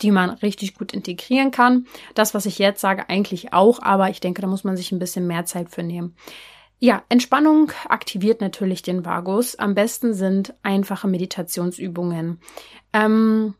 die 0.00 0.10
man 0.10 0.30
richtig 0.30 0.74
gut 0.74 0.92
integrieren 0.92 1.50
kann. 1.50 1.86
Das, 2.14 2.34
was 2.34 2.46
ich 2.46 2.58
jetzt 2.58 2.80
sage, 2.80 3.08
eigentlich 3.08 3.52
auch, 3.52 3.82
aber 3.82 4.10
ich 4.10 4.20
denke, 4.20 4.42
da 4.42 4.48
muss 4.48 4.64
man 4.64 4.76
sich 4.76 4.92
ein 4.92 4.98
bisschen 4.98 5.26
mehr 5.26 5.44
Zeit 5.44 5.70
für 5.70 5.82
nehmen. 5.82 6.16
Ja, 6.78 7.04
Entspannung 7.08 7.70
aktiviert 7.88 8.40
natürlich 8.40 8.82
den 8.82 9.04
Vagus. 9.04 9.54
Am 9.54 9.76
besten 9.76 10.14
sind 10.14 10.52
einfache 10.64 11.06
Meditationsübungen. 11.06 12.40
Ähm, 12.92 13.54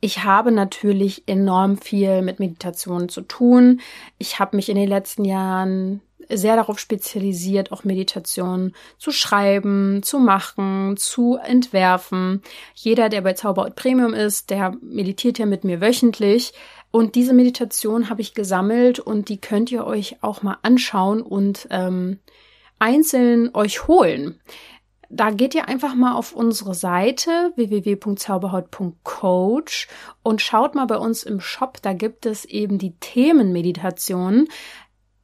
ich 0.00 0.24
habe 0.24 0.52
natürlich 0.52 1.24
enorm 1.26 1.76
viel 1.76 2.22
mit 2.22 2.40
Meditation 2.40 3.08
zu 3.08 3.22
tun. 3.22 3.80
Ich 4.18 4.38
habe 4.38 4.56
mich 4.56 4.68
in 4.68 4.76
den 4.76 4.88
letzten 4.88 5.24
Jahren 5.24 6.00
sehr 6.28 6.56
darauf 6.56 6.78
spezialisiert, 6.78 7.72
auch 7.72 7.84
Meditation 7.84 8.72
zu 8.98 9.10
schreiben, 9.10 10.02
zu 10.02 10.18
machen, 10.18 10.96
zu 10.96 11.36
entwerfen. 11.36 12.42
Jeder, 12.74 13.08
der 13.08 13.20
bei 13.20 13.34
Zauberort 13.34 13.76
Premium 13.76 14.14
ist, 14.14 14.50
der 14.50 14.74
meditiert 14.80 15.38
ja 15.38 15.46
mit 15.46 15.64
mir 15.64 15.80
wöchentlich. 15.80 16.52
Und 16.90 17.14
diese 17.14 17.32
Meditation 17.32 18.10
habe 18.10 18.20
ich 18.20 18.34
gesammelt 18.34 18.98
und 18.98 19.28
die 19.28 19.40
könnt 19.40 19.72
ihr 19.72 19.86
euch 19.86 20.16
auch 20.20 20.42
mal 20.42 20.58
anschauen 20.62 21.22
und 21.22 21.66
ähm, 21.70 22.18
einzeln 22.78 23.50
euch 23.54 23.86
holen 23.88 24.40
da 25.14 25.30
geht 25.30 25.54
ihr 25.54 25.68
einfach 25.68 25.94
mal 25.94 26.14
auf 26.14 26.32
unsere 26.32 26.74
Seite 26.74 27.52
www.zauberhaut.coach 27.56 29.88
und 30.22 30.40
schaut 30.40 30.74
mal 30.74 30.86
bei 30.86 30.96
uns 30.96 31.22
im 31.22 31.38
Shop. 31.38 31.76
Da 31.82 31.92
gibt 31.92 32.24
es 32.24 32.46
eben 32.46 32.78
die 32.78 32.94
Themenmeditation. 32.98 34.48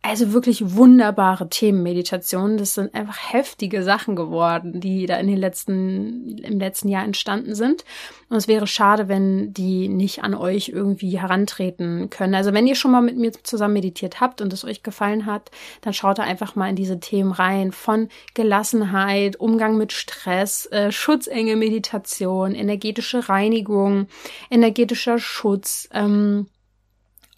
Also 0.08 0.32
wirklich 0.32 0.74
wunderbare 0.74 1.50
Themenmeditationen. 1.50 2.56
Das 2.56 2.74
sind 2.74 2.94
einfach 2.94 3.30
heftige 3.30 3.82
Sachen 3.82 4.16
geworden, 4.16 4.80
die 4.80 5.04
da 5.04 5.18
in 5.18 5.26
den 5.26 5.36
letzten, 5.36 6.38
im 6.38 6.58
letzten 6.58 6.88
Jahr 6.88 7.04
entstanden 7.04 7.54
sind. 7.54 7.84
Und 8.30 8.38
es 8.38 8.48
wäre 8.48 8.66
schade, 8.66 9.08
wenn 9.08 9.52
die 9.52 9.86
nicht 9.90 10.24
an 10.24 10.34
euch 10.34 10.70
irgendwie 10.70 11.20
herantreten 11.20 12.08
können. 12.08 12.34
Also 12.34 12.54
wenn 12.54 12.66
ihr 12.66 12.74
schon 12.74 12.90
mal 12.90 13.02
mit 13.02 13.18
mir 13.18 13.32
zusammen 13.32 13.74
meditiert 13.74 14.18
habt 14.18 14.40
und 14.40 14.50
es 14.54 14.64
euch 14.64 14.82
gefallen 14.82 15.26
hat, 15.26 15.50
dann 15.82 15.92
schaut 15.92 16.18
da 16.18 16.22
einfach 16.22 16.56
mal 16.56 16.70
in 16.70 16.76
diese 16.76 17.00
Themen 17.00 17.32
rein 17.32 17.70
von 17.70 18.08
Gelassenheit, 18.32 19.38
Umgang 19.38 19.76
mit 19.76 19.92
Stress, 19.92 20.64
äh, 20.72 20.90
Schutzengel 20.90 21.56
Meditation, 21.56 22.54
energetische 22.54 23.28
Reinigung, 23.28 24.06
energetischer 24.48 25.18
Schutz, 25.18 25.86
ähm, 25.92 26.46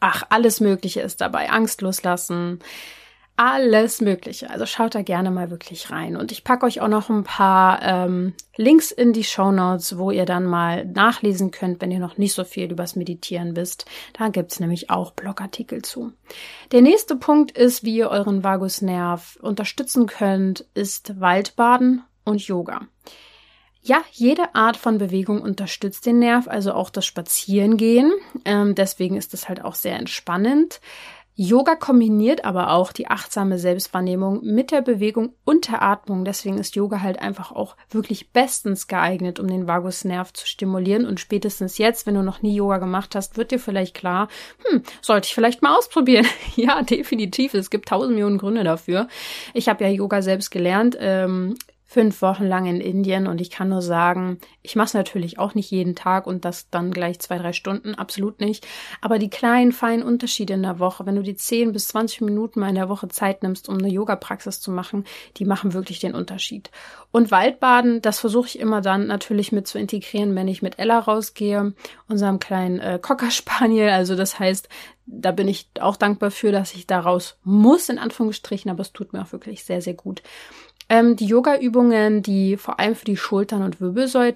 Ach, 0.01 0.25
alles 0.31 0.61
Mögliche 0.61 1.03
ist 1.03 1.21
dabei. 1.21 1.51
Angst 1.51 1.83
loslassen. 1.83 2.61
Alles 3.37 4.03
Mögliche. 4.03 4.51
Also 4.51 4.67
schaut 4.67 4.95
da 4.95 5.01
gerne 5.01 5.31
mal 5.31 5.51
wirklich 5.51 5.91
rein. 5.91 6.17
Und 6.17 6.31
ich 6.31 6.45
packe 6.45 6.67
euch 6.67 6.83
auch 6.83 6.89
noch 6.89 7.09
ein 7.09 7.25
paar 7.25 7.81
ähm, 7.83 8.35
Links 8.57 8.91
in 8.91 9.15
die 9.15 9.25
Show 9.25 9.51
Notes, 9.51 9.97
wo 9.97 10.11
ihr 10.11 10.27
dann 10.27 10.45
mal 10.45 10.85
nachlesen 10.85 11.51
könnt, 11.51 11.81
wenn 11.81 11.91
ihr 11.91 12.01
noch 12.01 12.19
nicht 12.19 12.35
so 12.35 12.45
viel 12.45 12.71
übers 12.71 12.97
Meditieren 12.97 13.57
wisst. 13.57 13.87
Da 14.13 14.29
gibt's 14.29 14.61
nämlich 14.61 14.91
auch 14.91 15.13
Blogartikel 15.13 15.81
zu. 15.81 16.13
Der 16.73 16.83
nächste 16.83 17.17
Punkt 17.17 17.53
ist, 17.53 17.83
wie 17.83 17.97
ihr 17.97 18.11
euren 18.11 18.45
Vagusnerv 18.45 19.39
unterstützen 19.41 20.07
könnt, 20.07 20.67
ist 20.75 21.19
Waldbaden 21.19 22.03
und 22.25 22.47
Yoga. 22.47 22.83
Ja, 23.83 24.03
jede 24.13 24.55
Art 24.55 24.77
von 24.77 24.99
Bewegung 24.99 25.41
unterstützt 25.41 26.05
den 26.05 26.19
Nerv, 26.19 26.49
also 26.49 26.73
auch 26.75 26.91
das 26.91 27.07
Spazierengehen. 27.07 28.13
Ähm, 28.45 28.75
deswegen 28.75 29.17
ist 29.17 29.33
es 29.33 29.49
halt 29.49 29.65
auch 29.65 29.75
sehr 29.75 29.97
entspannend. 29.99 30.81
Yoga 31.43 31.75
kombiniert 31.75 32.45
aber 32.45 32.71
auch 32.73 32.93
die 32.93 33.07
achtsame 33.07 33.59
Selbstwahrnehmung 33.59 34.41
mit 34.43 34.73
der 34.73 34.83
Bewegung 34.83 35.33
und 35.47 35.71
der 35.71 35.81
Atmung. 35.81 36.27
Deswegen 36.27 36.59
ist 36.59 36.77
Yoga 36.77 37.01
halt 37.01 37.19
einfach 37.19 37.51
auch 37.51 37.77
wirklich 37.89 38.31
bestens 38.31 38.89
geeignet, 38.89 39.41
um 39.41 39.47
den 39.47 39.67
Vagusnerv 39.67 40.35
zu 40.35 40.47
stimulieren. 40.47 41.07
Und 41.07 41.19
spätestens 41.19 41.79
jetzt, 41.79 42.07
wenn 42.07 42.17
du 42.17 42.23
noch 42.23 42.43
nie 42.43 42.55
Yoga 42.55 42.77
gemacht 42.77 43.15
hast, 43.15 43.39
wird 43.39 43.53
dir 43.53 43.59
vielleicht 43.59 43.95
klar, 43.95 44.29
hm, 44.67 44.83
sollte 45.01 45.29
ich 45.29 45.35
vielleicht 45.35 45.63
mal 45.63 45.75
ausprobieren. 45.75 46.27
ja, 46.57 46.83
definitiv. 46.83 47.55
Es 47.55 47.71
gibt 47.71 47.89
tausend 47.89 48.13
Millionen 48.13 48.37
Gründe 48.37 48.63
dafür. 48.63 49.09
Ich 49.55 49.71
habe 49.71 49.83
ja 49.85 49.91
Yoga 49.91 50.21
selbst 50.21 50.51
gelernt. 50.51 50.99
Ähm, 51.01 51.55
fünf 51.93 52.23
Wochen 52.23 52.45
lang 52.47 52.67
in 52.67 52.81
Indien 52.81 53.27
und 53.27 53.41
ich 53.41 53.51
kann 53.51 53.69
nur 53.69 53.83
sagen, 53.83 54.39
ich 54.63 54.77
mache 54.77 54.87
es 54.87 54.95
natürlich 54.95 55.41
auch 55.41 55.57
nicht 55.57 55.73
jeden 55.73 55.97
Tag 55.97 56.29
und 56.29 56.45
das 56.45 56.71
dann 56.71 56.93
gleich 56.93 57.19
zwei, 57.19 57.37
drei 57.37 57.53
Stunden, 57.53 57.97
absolut 57.97 58.39
nicht. 58.39 58.65
Aber 59.01 59.19
die 59.19 59.29
kleinen, 59.29 59.73
feinen 59.73 60.05
Unterschiede 60.05 60.53
in 60.53 60.63
der 60.63 60.79
Woche, 60.79 61.05
wenn 61.05 61.17
du 61.17 61.23
die 61.25 61.35
zehn 61.35 61.73
bis 61.73 61.89
zwanzig 61.89 62.21
Minuten 62.21 62.61
mal 62.61 62.69
in 62.69 62.77
der 62.77 62.89
Woche 62.89 63.09
Zeit 63.09 63.43
nimmst, 63.43 63.69
um 63.69 63.77
eine 63.77 63.89
Yoga-Praxis 63.89 64.61
zu 64.61 64.71
machen, 64.71 65.05
die 65.39 65.45
machen 65.45 65.73
wirklich 65.73 65.99
den 65.99 66.15
Unterschied. 66.15 66.71
Und 67.11 67.33
Waldbaden, 67.33 68.01
das 68.03 68.21
versuche 68.21 68.47
ich 68.47 68.61
immer 68.61 68.83
dann 68.83 69.09
natürlich 69.09 69.51
mit 69.51 69.67
zu 69.67 69.77
integrieren, 69.77 70.37
wenn 70.37 70.47
ich 70.47 70.63
mit 70.63 70.79
Ella 70.79 71.01
rausgehe, 71.01 71.75
unserem 72.07 72.39
kleinen 72.39 72.79
äh, 72.79 73.01
Cocker 73.03 73.33
Spaniel. 73.33 73.89
Also 73.89 74.15
das 74.15 74.39
heißt, 74.39 74.69
da 75.07 75.33
bin 75.33 75.49
ich 75.49 75.69
auch 75.81 75.97
dankbar 75.97 76.31
für, 76.31 76.53
dass 76.53 76.73
ich 76.73 76.87
da 76.87 77.01
raus 77.01 77.37
muss, 77.43 77.89
in 77.89 77.99
Anführungsstrichen, 77.99 78.71
aber 78.71 78.83
es 78.83 78.93
tut 78.93 79.13
mir 79.13 79.23
auch 79.23 79.33
wirklich 79.33 79.65
sehr, 79.65 79.83
sehr 79.83 79.95
gut. 79.95 80.23
Ähm, 80.91 81.15
die 81.15 81.27
Yoga-Übungen, 81.27 82.21
die 82.21 82.57
vor 82.57 82.81
allem 82.81 82.97
für 82.97 83.05
die 83.05 83.17
Schultern 83.17 83.63
und 83.63 83.81
Wirbelsäule, 83.81 84.35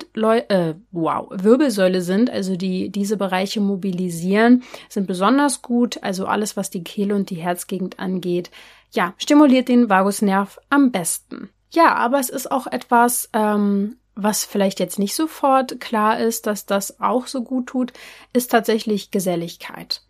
äh, 0.48 0.74
wow, 0.92 1.26
Wirbelsäule 1.30 2.00
sind, 2.00 2.30
also 2.30 2.54
die 2.54 2.90
diese 2.90 3.16
Bereiche 3.16 3.60
mobilisieren, 3.60 4.62
sind 4.88 5.08
besonders 5.08 5.62
gut. 5.62 5.98
Also 6.02 6.26
alles, 6.26 6.56
was 6.56 6.70
die 6.70 6.84
Kehle 6.84 7.16
und 7.16 7.30
die 7.30 7.42
Herzgegend 7.42 7.98
angeht, 7.98 8.52
ja, 8.92 9.14
stimuliert 9.18 9.68
den 9.68 9.90
Vagusnerv 9.90 10.60
am 10.70 10.92
besten. 10.92 11.50
Ja, 11.72 11.96
aber 11.96 12.20
es 12.20 12.30
ist 12.30 12.52
auch 12.52 12.68
etwas, 12.68 13.28
ähm, 13.32 13.96
was 14.14 14.44
vielleicht 14.44 14.78
jetzt 14.78 15.00
nicht 15.00 15.16
sofort 15.16 15.80
klar 15.80 16.20
ist, 16.20 16.46
dass 16.46 16.66
das 16.66 17.00
auch 17.00 17.26
so 17.26 17.42
gut 17.42 17.66
tut, 17.66 17.92
ist 18.32 18.52
tatsächlich 18.52 19.10
Geselligkeit. 19.10 20.02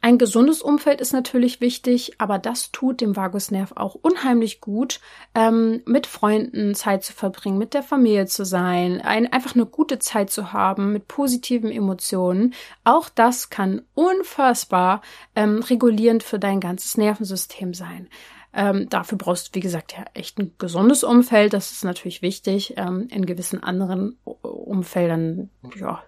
Ein 0.00 0.18
gesundes 0.18 0.62
Umfeld 0.62 1.00
ist 1.00 1.12
natürlich 1.12 1.60
wichtig, 1.60 2.12
aber 2.18 2.38
das 2.38 2.70
tut 2.70 3.00
dem 3.00 3.16
Vagusnerv 3.16 3.72
auch 3.74 3.94
unheimlich 3.94 4.60
gut, 4.60 5.00
ähm, 5.34 5.82
mit 5.84 6.06
Freunden 6.06 6.74
Zeit 6.74 7.02
zu 7.02 7.12
verbringen, 7.12 7.58
mit 7.58 7.74
der 7.74 7.82
Familie 7.82 8.26
zu 8.26 8.44
sein, 8.44 9.00
ein, 9.00 9.32
einfach 9.32 9.54
eine 9.54 9.66
gute 9.66 9.98
Zeit 9.98 10.30
zu 10.30 10.52
haben, 10.52 10.92
mit 10.92 11.08
positiven 11.08 11.72
Emotionen. 11.72 12.54
Auch 12.84 13.08
das 13.08 13.50
kann 13.50 13.82
unfassbar 13.94 15.00
ähm, 15.34 15.60
regulierend 15.62 16.22
für 16.22 16.38
dein 16.38 16.60
ganzes 16.60 16.96
Nervensystem 16.96 17.74
sein. 17.74 18.08
Ähm, 18.56 18.88
dafür 18.88 19.18
brauchst 19.18 19.48
du, 19.48 19.54
wie 19.54 19.60
gesagt, 19.60 19.92
ja 19.92 20.04
echt 20.14 20.38
ein 20.38 20.52
gesundes 20.56 21.04
Umfeld. 21.04 21.52
Das 21.52 21.72
ist 21.72 21.84
natürlich 21.84 22.22
wichtig. 22.22 22.74
Ähm, 22.76 23.08
in 23.10 23.26
gewissen 23.26 23.62
anderen 23.62 24.18
Umfeldern, 24.24 25.50
ja, 25.78 26.02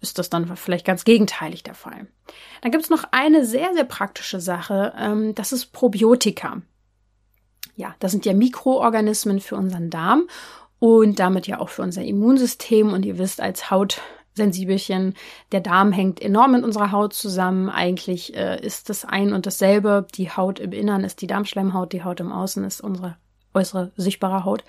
ist 0.00 0.18
das 0.18 0.30
dann 0.30 0.56
vielleicht 0.56 0.86
ganz 0.86 1.04
gegenteilig 1.04 1.62
der 1.62 1.74
Fall. 1.74 2.06
Dann 2.62 2.72
gibt 2.72 2.84
es 2.84 2.90
noch 2.90 3.04
eine 3.10 3.44
sehr, 3.44 3.72
sehr 3.74 3.84
praktische 3.84 4.40
Sache. 4.40 4.92
Ähm, 4.96 5.34
das 5.34 5.52
ist 5.52 5.72
Probiotika. 5.72 6.62
Ja, 7.76 7.94
das 7.98 8.12
sind 8.12 8.26
ja 8.26 8.34
Mikroorganismen 8.34 9.40
für 9.40 9.56
unseren 9.56 9.90
Darm 9.90 10.28
und 10.78 11.18
damit 11.18 11.46
ja 11.46 11.60
auch 11.60 11.68
für 11.68 11.82
unser 11.82 12.02
Immunsystem. 12.02 12.92
Und 12.92 13.04
ihr 13.04 13.18
wisst, 13.18 13.40
als 13.40 13.70
Haut 13.70 14.00
Sensibelchen. 14.34 15.14
Der 15.52 15.60
Darm 15.60 15.92
hängt 15.92 16.22
enorm 16.22 16.52
mit 16.52 16.64
unserer 16.64 16.92
Haut 16.92 17.12
zusammen. 17.12 17.68
Eigentlich 17.68 18.34
äh, 18.34 18.64
ist 18.64 18.88
das 18.88 19.04
ein 19.04 19.32
und 19.32 19.46
dasselbe. 19.46 20.06
Die 20.14 20.30
Haut 20.30 20.60
im 20.60 20.72
Innern 20.72 21.04
ist 21.04 21.20
die 21.20 21.26
Darmschleimhaut, 21.26 21.92
die 21.92 22.04
Haut 22.04 22.20
im 22.20 22.32
Außen 22.32 22.64
ist 22.64 22.80
unsere 22.80 23.16
äußere 23.52 23.90
sichtbare 23.96 24.44
Haut. 24.44 24.64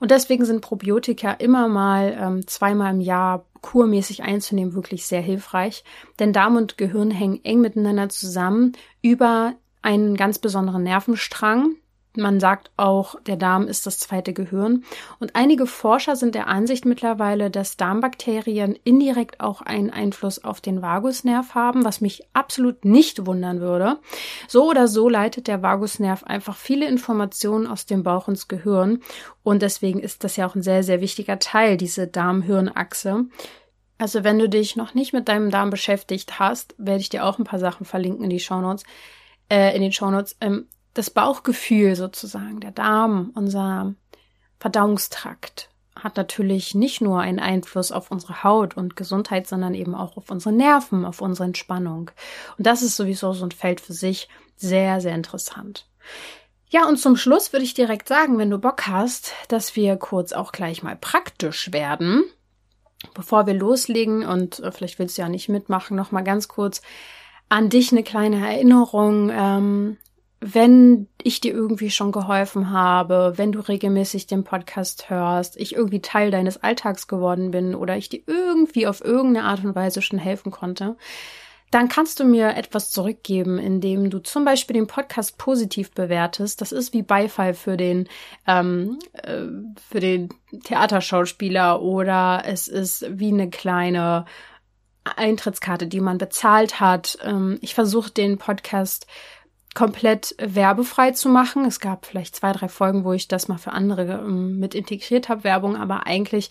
Und 0.00 0.10
deswegen 0.10 0.44
sind 0.44 0.62
Probiotika 0.62 1.32
immer 1.32 1.68
mal 1.68 2.16
ähm, 2.18 2.46
zweimal 2.46 2.94
im 2.94 3.00
Jahr 3.00 3.44
kurmäßig 3.62 4.22
einzunehmen 4.22 4.74
wirklich 4.74 5.06
sehr 5.06 5.22
hilfreich. 5.22 5.84
Denn 6.18 6.32
Darm 6.32 6.56
und 6.56 6.76
Gehirn 6.76 7.10
hängen 7.10 7.40
eng 7.44 7.60
miteinander 7.60 8.10
zusammen 8.10 8.72
über 9.00 9.54
einen 9.80 10.16
ganz 10.16 10.38
besonderen 10.38 10.82
Nervenstrang, 10.82 11.76
man 12.16 12.40
sagt 12.40 12.70
auch, 12.76 13.18
der 13.22 13.36
Darm 13.36 13.66
ist 13.66 13.86
das 13.86 13.98
zweite 13.98 14.32
Gehirn. 14.32 14.84
Und 15.18 15.34
einige 15.34 15.66
Forscher 15.66 16.14
sind 16.16 16.34
der 16.34 16.46
Ansicht 16.46 16.84
mittlerweile, 16.84 17.50
dass 17.50 17.76
Darmbakterien 17.76 18.78
indirekt 18.84 19.40
auch 19.40 19.62
einen 19.62 19.90
Einfluss 19.90 20.44
auf 20.44 20.60
den 20.60 20.82
Vagusnerv 20.82 21.54
haben, 21.54 21.84
was 21.84 22.00
mich 22.00 22.24
absolut 22.34 22.84
nicht 22.84 23.26
wundern 23.26 23.60
würde. 23.60 23.98
So 24.46 24.68
oder 24.68 24.88
so 24.88 25.08
leitet 25.08 25.48
der 25.48 25.62
Vagusnerv 25.62 26.24
einfach 26.24 26.56
viele 26.56 26.86
Informationen 26.86 27.66
aus 27.66 27.86
dem 27.86 28.02
Bauch 28.02 28.28
ins 28.28 28.48
Gehirn. 28.48 29.00
Und 29.42 29.62
deswegen 29.62 30.00
ist 30.00 30.24
das 30.24 30.36
ja 30.36 30.46
auch 30.46 30.54
ein 30.54 30.62
sehr, 30.62 30.82
sehr 30.82 31.00
wichtiger 31.00 31.38
Teil, 31.38 31.76
diese 31.76 32.06
Darm-Hirn-Achse. 32.06 33.26
Also 33.96 34.24
wenn 34.24 34.38
du 34.38 34.48
dich 34.48 34.76
noch 34.76 34.94
nicht 34.94 35.12
mit 35.12 35.28
deinem 35.28 35.50
Darm 35.50 35.70
beschäftigt 35.70 36.38
hast, 36.38 36.74
werde 36.76 37.00
ich 37.00 37.08
dir 37.08 37.24
auch 37.24 37.38
ein 37.38 37.44
paar 37.44 37.60
Sachen 37.60 37.86
verlinken 37.86 38.24
in 38.24 38.30
die 38.30 38.40
Shownotes, 38.40 38.84
äh, 39.48 39.74
in 39.74 39.80
den 39.80 39.92
Shownotes. 39.92 40.36
Ähm, 40.40 40.66
das 40.94 41.10
Bauchgefühl 41.10 41.96
sozusagen, 41.96 42.60
der 42.60 42.72
Darm, 42.72 43.32
unser 43.34 43.94
Verdauungstrakt 44.60 45.70
hat 45.96 46.16
natürlich 46.16 46.74
nicht 46.74 47.00
nur 47.00 47.20
einen 47.20 47.38
Einfluss 47.38 47.92
auf 47.92 48.10
unsere 48.10 48.42
Haut 48.42 48.76
und 48.76 48.96
Gesundheit, 48.96 49.46
sondern 49.46 49.74
eben 49.74 49.94
auch 49.94 50.16
auf 50.16 50.30
unsere 50.30 50.54
Nerven, 50.54 51.04
auf 51.04 51.20
unsere 51.20 51.44
Entspannung. 51.44 52.10
Und 52.58 52.66
das 52.66 52.82
ist 52.82 52.96
sowieso 52.96 53.32
so 53.32 53.44
ein 53.44 53.52
Feld 53.52 53.80
für 53.80 53.92
sich 53.92 54.28
sehr, 54.56 55.00
sehr 55.00 55.14
interessant. 55.14 55.86
Ja, 56.70 56.88
und 56.88 56.96
zum 56.96 57.16
Schluss 57.16 57.52
würde 57.52 57.64
ich 57.64 57.74
direkt 57.74 58.08
sagen, 58.08 58.38
wenn 58.38 58.50
du 58.50 58.58
Bock 58.58 58.86
hast, 58.86 59.34
dass 59.48 59.76
wir 59.76 59.96
kurz 59.96 60.32
auch 60.32 60.52
gleich 60.52 60.82
mal 60.82 60.96
praktisch 60.96 61.72
werden. 61.72 62.24
Bevor 63.14 63.46
wir 63.46 63.54
loslegen 63.54 64.24
und 64.24 64.60
äh, 64.60 64.72
vielleicht 64.72 64.98
willst 64.98 65.18
du 65.18 65.22
ja 65.22 65.28
nicht 65.28 65.48
mitmachen, 65.48 65.96
noch 65.96 66.12
mal 66.12 66.22
ganz 66.22 66.48
kurz 66.48 66.80
an 67.48 67.68
dich 67.68 67.92
eine 67.92 68.04
kleine 68.04 68.48
Erinnerung. 68.48 69.30
Ähm, 69.30 69.98
wenn 70.44 71.06
ich 71.22 71.40
dir 71.40 71.54
irgendwie 71.54 71.90
schon 71.90 72.10
geholfen 72.10 72.70
habe, 72.70 73.34
wenn 73.36 73.52
du 73.52 73.60
regelmäßig 73.60 74.26
den 74.26 74.42
Podcast 74.42 75.08
hörst, 75.08 75.56
ich 75.56 75.76
irgendwie 75.76 76.02
Teil 76.02 76.32
deines 76.32 76.60
Alltags 76.60 77.06
geworden 77.06 77.52
bin 77.52 77.76
oder 77.76 77.96
ich 77.96 78.08
dir 78.08 78.22
irgendwie 78.26 78.88
auf 78.88 79.04
irgendeine 79.04 79.46
Art 79.46 79.64
und 79.64 79.76
Weise 79.76 80.02
schon 80.02 80.18
helfen 80.18 80.50
konnte, 80.50 80.96
dann 81.70 81.88
kannst 81.88 82.18
du 82.18 82.24
mir 82.24 82.56
etwas 82.56 82.90
zurückgeben, 82.90 83.56
indem 83.56 84.10
du 84.10 84.18
zum 84.18 84.44
Beispiel 84.44 84.74
den 84.74 84.88
Podcast 84.88 85.38
positiv 85.38 85.92
bewertest. 85.92 86.60
Das 86.60 86.72
ist 86.72 86.92
wie 86.92 87.02
Beifall 87.02 87.54
für 87.54 87.76
den 87.76 88.08
ähm, 88.48 88.98
äh, 89.12 89.46
für 89.88 90.00
den 90.00 90.28
Theaterschauspieler 90.64 91.80
oder 91.80 92.42
es 92.46 92.66
ist 92.66 93.06
wie 93.08 93.32
eine 93.32 93.48
kleine 93.48 94.24
Eintrittskarte, 95.04 95.86
die 95.86 96.00
man 96.00 96.18
bezahlt 96.18 96.80
hat. 96.80 97.16
Ähm, 97.22 97.58
ich 97.60 97.74
versuche 97.74 98.10
den 98.10 98.38
Podcast 98.38 99.06
komplett 99.74 100.34
werbefrei 100.38 101.12
zu 101.12 101.28
machen. 101.28 101.64
Es 101.64 101.80
gab 101.80 102.06
vielleicht 102.06 102.36
zwei, 102.36 102.52
drei 102.52 102.68
Folgen, 102.68 103.04
wo 103.04 103.12
ich 103.12 103.28
das 103.28 103.48
mal 103.48 103.58
für 103.58 103.72
andere 103.72 104.02
ähm, 104.24 104.58
mit 104.58 104.74
integriert 104.74 105.28
habe, 105.28 105.44
Werbung, 105.44 105.76
aber 105.76 106.06
eigentlich 106.06 106.50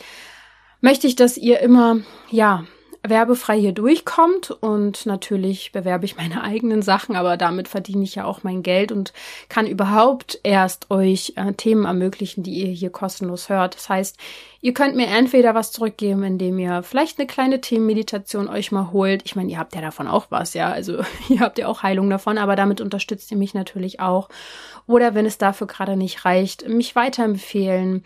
möchte 0.81 1.07
ich, 1.07 1.15
dass 1.15 1.37
ihr 1.37 1.59
immer, 1.59 1.97
ja, 2.29 2.63
werbefrei 3.03 3.59
hier 3.59 3.71
durchkommt 3.71 4.51
und 4.51 5.05
natürlich 5.05 5.71
bewerbe 5.71 6.05
ich 6.05 6.17
meine 6.17 6.43
eigenen 6.43 6.81
Sachen, 6.81 7.15
aber 7.15 7.37
damit 7.37 7.67
verdiene 7.67 8.03
ich 8.03 8.15
ja 8.15 8.25
auch 8.25 8.43
mein 8.43 8.63
Geld 8.63 8.91
und 8.91 9.13
kann 9.49 9.65
überhaupt 9.65 10.39
erst 10.43 10.91
euch 10.91 11.33
äh, 11.35 11.53
Themen 11.53 11.85
ermöglichen, 11.85 12.43
die 12.43 12.53
ihr 12.53 12.67
hier 12.67 12.91
kostenlos 12.91 13.49
hört. 13.49 13.75
Das 13.75 13.89
heißt, 13.89 14.17
ihr 14.61 14.73
könnt 14.73 14.95
mir 14.95 15.07
entweder 15.07 15.55
was 15.55 15.71
zurückgeben, 15.71 16.23
indem 16.23 16.59
ihr 16.59 16.83
vielleicht 16.83 17.17
eine 17.17 17.27
kleine 17.27 17.59
Themenmeditation 17.59 18.47
euch 18.47 18.71
mal 18.71 18.91
holt. 18.91 19.23
Ich 19.25 19.35
meine, 19.35 19.51
ihr 19.51 19.57
habt 19.57 19.75
ja 19.75 19.81
davon 19.81 20.07
auch 20.07 20.27
was, 20.29 20.53
ja, 20.53 20.69
also 20.69 20.99
ihr 21.29 21.39
habt 21.39 21.57
ja 21.57 21.67
auch 21.67 21.83
Heilung 21.83 22.09
davon, 22.09 22.37
aber 22.37 22.55
damit 22.55 22.81
unterstützt 22.81 23.31
ihr 23.31 23.37
mich 23.37 23.53
natürlich 23.53 23.99
auch. 23.99 24.29
Oder 24.85 25.15
wenn 25.15 25.25
es 25.25 25.37
dafür 25.37 25.67
gerade 25.67 25.95
nicht 25.95 26.25
reicht, 26.25 26.67
mich 26.67 26.95
weiterempfehlen, 26.95 28.03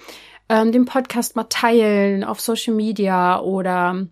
ähm, 0.47 0.71
den 0.71 0.85
Podcast 0.85 1.35
mal 1.35 1.45
teilen 1.45 2.23
auf 2.23 2.39
Social 2.39 2.75
Media 2.75 3.39
oder 3.39 4.07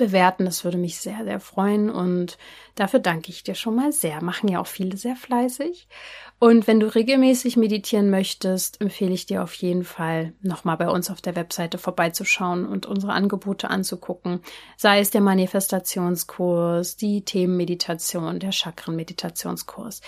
bewerten. 0.00 0.46
Das 0.46 0.64
würde 0.64 0.78
mich 0.78 0.98
sehr, 0.98 1.24
sehr 1.24 1.38
freuen 1.38 1.90
und 1.90 2.38
dafür 2.74 2.98
danke 2.98 3.30
ich 3.30 3.44
dir 3.44 3.54
schon 3.54 3.76
mal 3.76 3.92
sehr. 3.92 4.22
Machen 4.24 4.48
ja 4.48 4.60
auch 4.60 4.66
viele 4.66 4.96
sehr 4.96 5.14
fleißig. 5.14 5.86
Und 6.40 6.66
wenn 6.66 6.80
du 6.80 6.92
regelmäßig 6.92 7.58
meditieren 7.58 8.08
möchtest, 8.08 8.80
empfehle 8.80 9.12
ich 9.12 9.26
dir 9.26 9.42
auf 9.42 9.52
jeden 9.54 9.84
Fall 9.84 10.32
nochmal 10.40 10.78
bei 10.78 10.88
uns 10.88 11.10
auf 11.10 11.20
der 11.20 11.36
Webseite 11.36 11.76
vorbeizuschauen 11.76 12.66
und 12.66 12.86
unsere 12.86 13.12
Angebote 13.12 13.68
anzugucken. 13.68 14.40
Sei 14.76 15.00
es 15.00 15.10
der 15.10 15.20
Manifestationskurs, 15.20 16.96
die 16.96 17.24
Themenmeditation, 17.24 18.40
der 18.40 18.52
Chakrenmeditationskurs. 18.52 20.00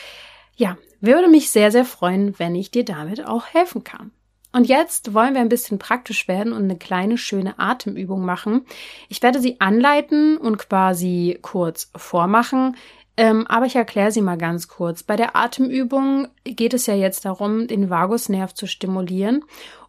Ja, 0.57 0.79
würde 1.01 1.29
mich 1.29 1.51
sehr, 1.51 1.71
sehr 1.71 1.85
freuen, 1.85 2.39
wenn 2.39 2.55
ich 2.55 2.71
dir 2.71 2.85
damit 2.85 3.27
auch 3.27 3.47
helfen 3.47 3.85
kann. 3.85 4.11
Und 4.53 4.69
jetzt 4.69 5.15
wollen 5.15 5.35
wir 5.35 5.41
ein 5.41 5.49
bisschen 5.49 5.79
praktisch 5.79 6.29
werden 6.29 6.53
und 6.53 6.65
eine 6.65 6.77
kleine 6.77 7.17
schöne 7.17 7.59
Atemübung 7.59 8.25
machen. 8.25 8.67
Ich 9.09 9.23
werde 9.23 9.41
sie 9.41 9.61
anleiten 9.61 10.37
und 10.37 10.59
quasi 10.59 11.39
kurz 11.41 11.91
vormachen. 11.97 12.77
Ähm, 13.17 13.47
aber 13.47 13.67
ich 13.67 13.77
erkläre 13.77 14.13
sie 14.13 14.23
mal 14.23 14.39
ganz 14.39 14.69
kurz. 14.69 15.03
Bei 15.03 15.17
der 15.17 15.37
Atemübung 15.37 16.29
geht 16.45 16.75
es 16.75 16.87
ja 16.87 16.95
jetzt 16.95 17.25
darum, 17.25 17.67
den 17.67 17.91
Vagusnerv 17.91 18.55
zu 18.55 18.67
stimulieren. 18.67 19.45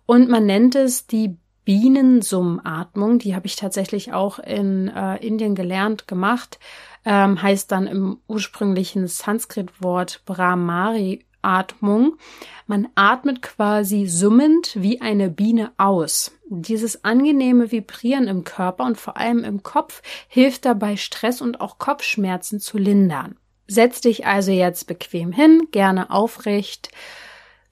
Und 0.06 0.30
man 0.30 0.46
nennt 0.46 0.76
es 0.76 1.08
die 1.08 1.38
Bienensummatmung. 1.66 3.20
Die 3.20 3.36
habe 3.36 3.48
ich 3.48 3.56
tatsächlich 3.56 4.14
auch 4.14 4.40
in 4.40 4.90
äh, 4.90 5.26
Indien 5.26 5.56
gelernt, 5.56 6.08
gemacht. 6.08 6.60
Ähm, 7.06 7.42
heißt 7.42 7.72
dann 7.72 7.88
im 7.88 8.20
ursprünglichen 8.28 9.08
Sanskrit-Wort 9.08 10.22
Brahmari 10.26 11.26
Atmung. 11.44 12.18
Man 12.66 12.88
atmet 12.96 13.42
quasi 13.42 14.08
summend 14.08 14.72
wie 14.76 15.02
eine 15.02 15.30
Biene 15.30 15.72
aus. 15.78 16.32
Dieses 16.50 17.04
angenehme 17.04 17.72
Vibrieren 17.72 18.28
im 18.28 18.44
Körper 18.44 18.86
und 18.86 18.98
vor 18.98 19.18
allem 19.18 19.44
im 19.44 19.64
Kopf 19.64 20.02
hilft 20.28 20.66
dabei, 20.66 20.98
Stress 20.98 21.42
und 21.42 21.62
auch 21.62 21.78
Kopfschmerzen 21.78 22.60
zu 22.60 22.78
lindern. 22.78 23.38
Setz 23.68 24.02
dich 24.02 24.26
also 24.26 24.52
jetzt 24.52 24.88
bequem 24.88 25.32
hin, 25.32 25.68
gerne 25.72 26.12
aufrecht. 26.12 26.90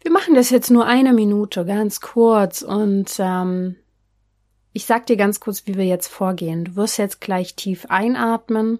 Wir 0.02 0.12
machen 0.12 0.36
das 0.36 0.50
jetzt 0.50 0.72
nur 0.72 0.86
eine 0.86 1.14
Minute, 1.14 1.66
ganz 1.66 2.02
kurz 2.02 2.62
und 2.62 3.16
ähm, 3.20 3.76
ich 4.74 4.86
sag 4.86 5.06
dir 5.06 5.18
ganz 5.18 5.40
kurz, 5.40 5.68
wie 5.68 5.76
wir 5.76 5.86
jetzt 5.86 6.08
vorgehen. 6.08 6.66
Du 6.66 6.76
wirst 6.76 6.98
jetzt 6.98 7.22
gleich 7.22 7.56
tief 7.56 7.86
einatmen. 7.90 8.80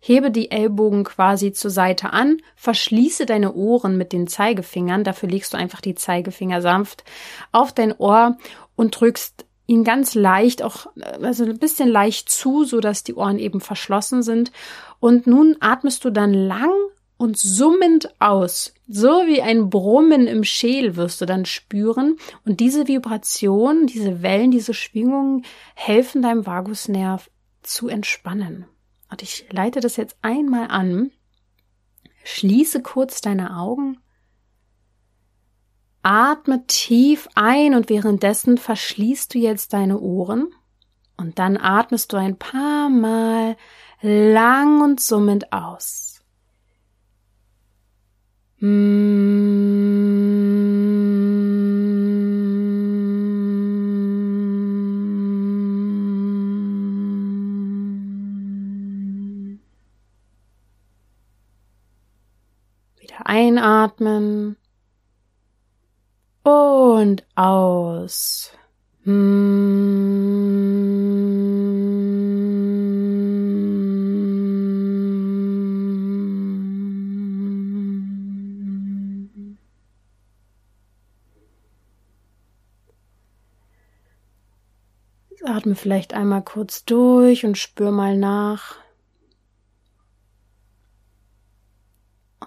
Hebe 0.00 0.30
die 0.30 0.50
Ellbogen 0.50 1.04
quasi 1.04 1.52
zur 1.52 1.70
Seite 1.70 2.12
an, 2.12 2.38
verschließe 2.56 3.26
deine 3.26 3.54
Ohren 3.54 3.96
mit 3.96 4.12
den 4.12 4.26
Zeigefingern, 4.26 5.04
dafür 5.04 5.28
legst 5.28 5.52
du 5.52 5.58
einfach 5.58 5.80
die 5.80 5.94
Zeigefinger 5.94 6.62
sanft 6.62 7.04
auf 7.52 7.72
dein 7.72 7.94
Ohr 7.96 8.38
und 8.76 8.98
drückst 8.98 9.44
ihn 9.66 9.84
ganz 9.84 10.14
leicht, 10.14 10.62
auch 10.62 10.86
also 11.22 11.44
ein 11.44 11.58
bisschen 11.58 11.88
leicht 11.88 12.28
zu, 12.28 12.64
so 12.64 12.80
dass 12.80 13.04
die 13.04 13.14
Ohren 13.14 13.38
eben 13.38 13.60
verschlossen 13.60 14.22
sind. 14.22 14.50
Und 14.98 15.28
nun 15.28 15.56
atmest 15.60 16.04
du 16.04 16.10
dann 16.10 16.34
lang 16.34 16.72
und 17.16 17.38
summend 17.38 18.12
aus. 18.18 18.74
So 18.88 19.08
wie 19.26 19.42
ein 19.42 19.70
Brummen 19.70 20.26
im 20.26 20.42
Schädel 20.42 20.96
wirst 20.96 21.20
du 21.20 21.26
dann 21.26 21.44
spüren. 21.44 22.16
Und 22.44 22.58
diese 22.58 22.88
Vibration, 22.88 23.86
diese 23.86 24.22
Wellen, 24.22 24.50
diese 24.50 24.74
Schwingungen 24.74 25.44
helfen 25.74 26.22
deinem 26.22 26.46
Vagusnerv 26.46 27.30
zu 27.62 27.88
entspannen. 27.88 28.64
Und 29.10 29.22
ich 29.22 29.46
leite 29.50 29.80
das 29.80 29.96
jetzt 29.96 30.16
einmal 30.22 30.68
an. 30.68 31.10
Schließe 32.24 32.82
kurz 32.82 33.20
deine 33.20 33.56
Augen. 33.56 33.98
Atme 36.02 36.66
tief 36.66 37.28
ein 37.34 37.74
und 37.74 37.88
währenddessen 37.90 38.56
verschließt 38.56 39.34
du 39.34 39.38
jetzt 39.38 39.72
deine 39.72 39.98
Ohren. 40.00 40.54
Und 41.16 41.38
dann 41.38 41.58
atmest 41.58 42.12
du 42.12 42.16
ein 42.16 42.38
paar 42.38 42.88
Mal 42.88 43.56
lang 44.00 44.80
und 44.80 45.00
summend 45.00 45.52
aus. 45.52 46.22
Wieder 48.60 48.68
einatmen 63.80 64.56
und 66.42 67.26
aus. 67.34 68.52
Atme 85.42 85.74
vielleicht 85.74 86.14
einmal 86.14 86.42
kurz 86.42 86.84
durch 86.84 87.44
und 87.44 87.56
spür 87.58 87.90
mal 87.90 88.16
nach. 88.16 88.76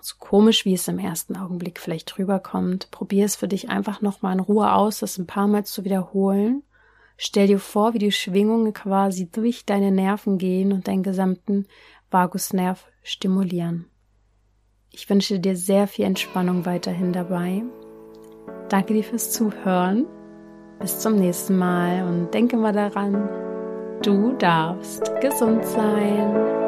So 0.05 0.15
komisch, 0.19 0.65
wie 0.65 0.73
es 0.73 0.89
im 0.89 0.99
ersten 0.99 1.37
Augenblick 1.37 1.79
vielleicht 1.79 2.19
rüberkommt, 2.19 2.91
probier 2.91 3.23
es 3.23 3.37
für 3.37 3.47
dich 3.47 3.69
einfach 3.69 4.01
nochmal 4.01 4.33
in 4.33 4.41
Ruhe 4.41 4.73
aus, 4.73 4.99
das 4.99 5.17
ein 5.17 5.27
paar 5.27 5.47
Mal 5.47 5.63
zu 5.63 5.85
wiederholen. 5.85 6.61
Stell 7.15 7.47
dir 7.47 7.57
vor, 7.57 7.93
wie 7.93 7.99
die 7.99 8.11
Schwingungen 8.11 8.73
quasi 8.73 9.31
durch 9.31 9.65
deine 9.65 9.91
Nerven 9.91 10.37
gehen 10.37 10.73
und 10.73 10.89
deinen 10.89 11.03
gesamten 11.03 11.67
Vagusnerv 12.11 12.85
stimulieren. 13.01 13.85
Ich 14.91 15.09
wünsche 15.09 15.39
dir 15.39 15.55
sehr 15.55 15.87
viel 15.87 16.03
Entspannung 16.03 16.65
weiterhin 16.65 17.13
dabei. 17.13 17.63
Danke 18.67 18.93
dir 18.93 19.05
fürs 19.05 19.31
Zuhören. 19.31 20.05
Bis 20.79 20.99
zum 20.99 21.15
nächsten 21.15 21.57
Mal 21.57 22.05
und 22.05 22.33
denke 22.33 22.57
mal 22.57 22.73
daran, 22.73 23.29
du 24.01 24.33
darfst 24.33 25.09
gesund 25.21 25.63
sein. 25.63 26.62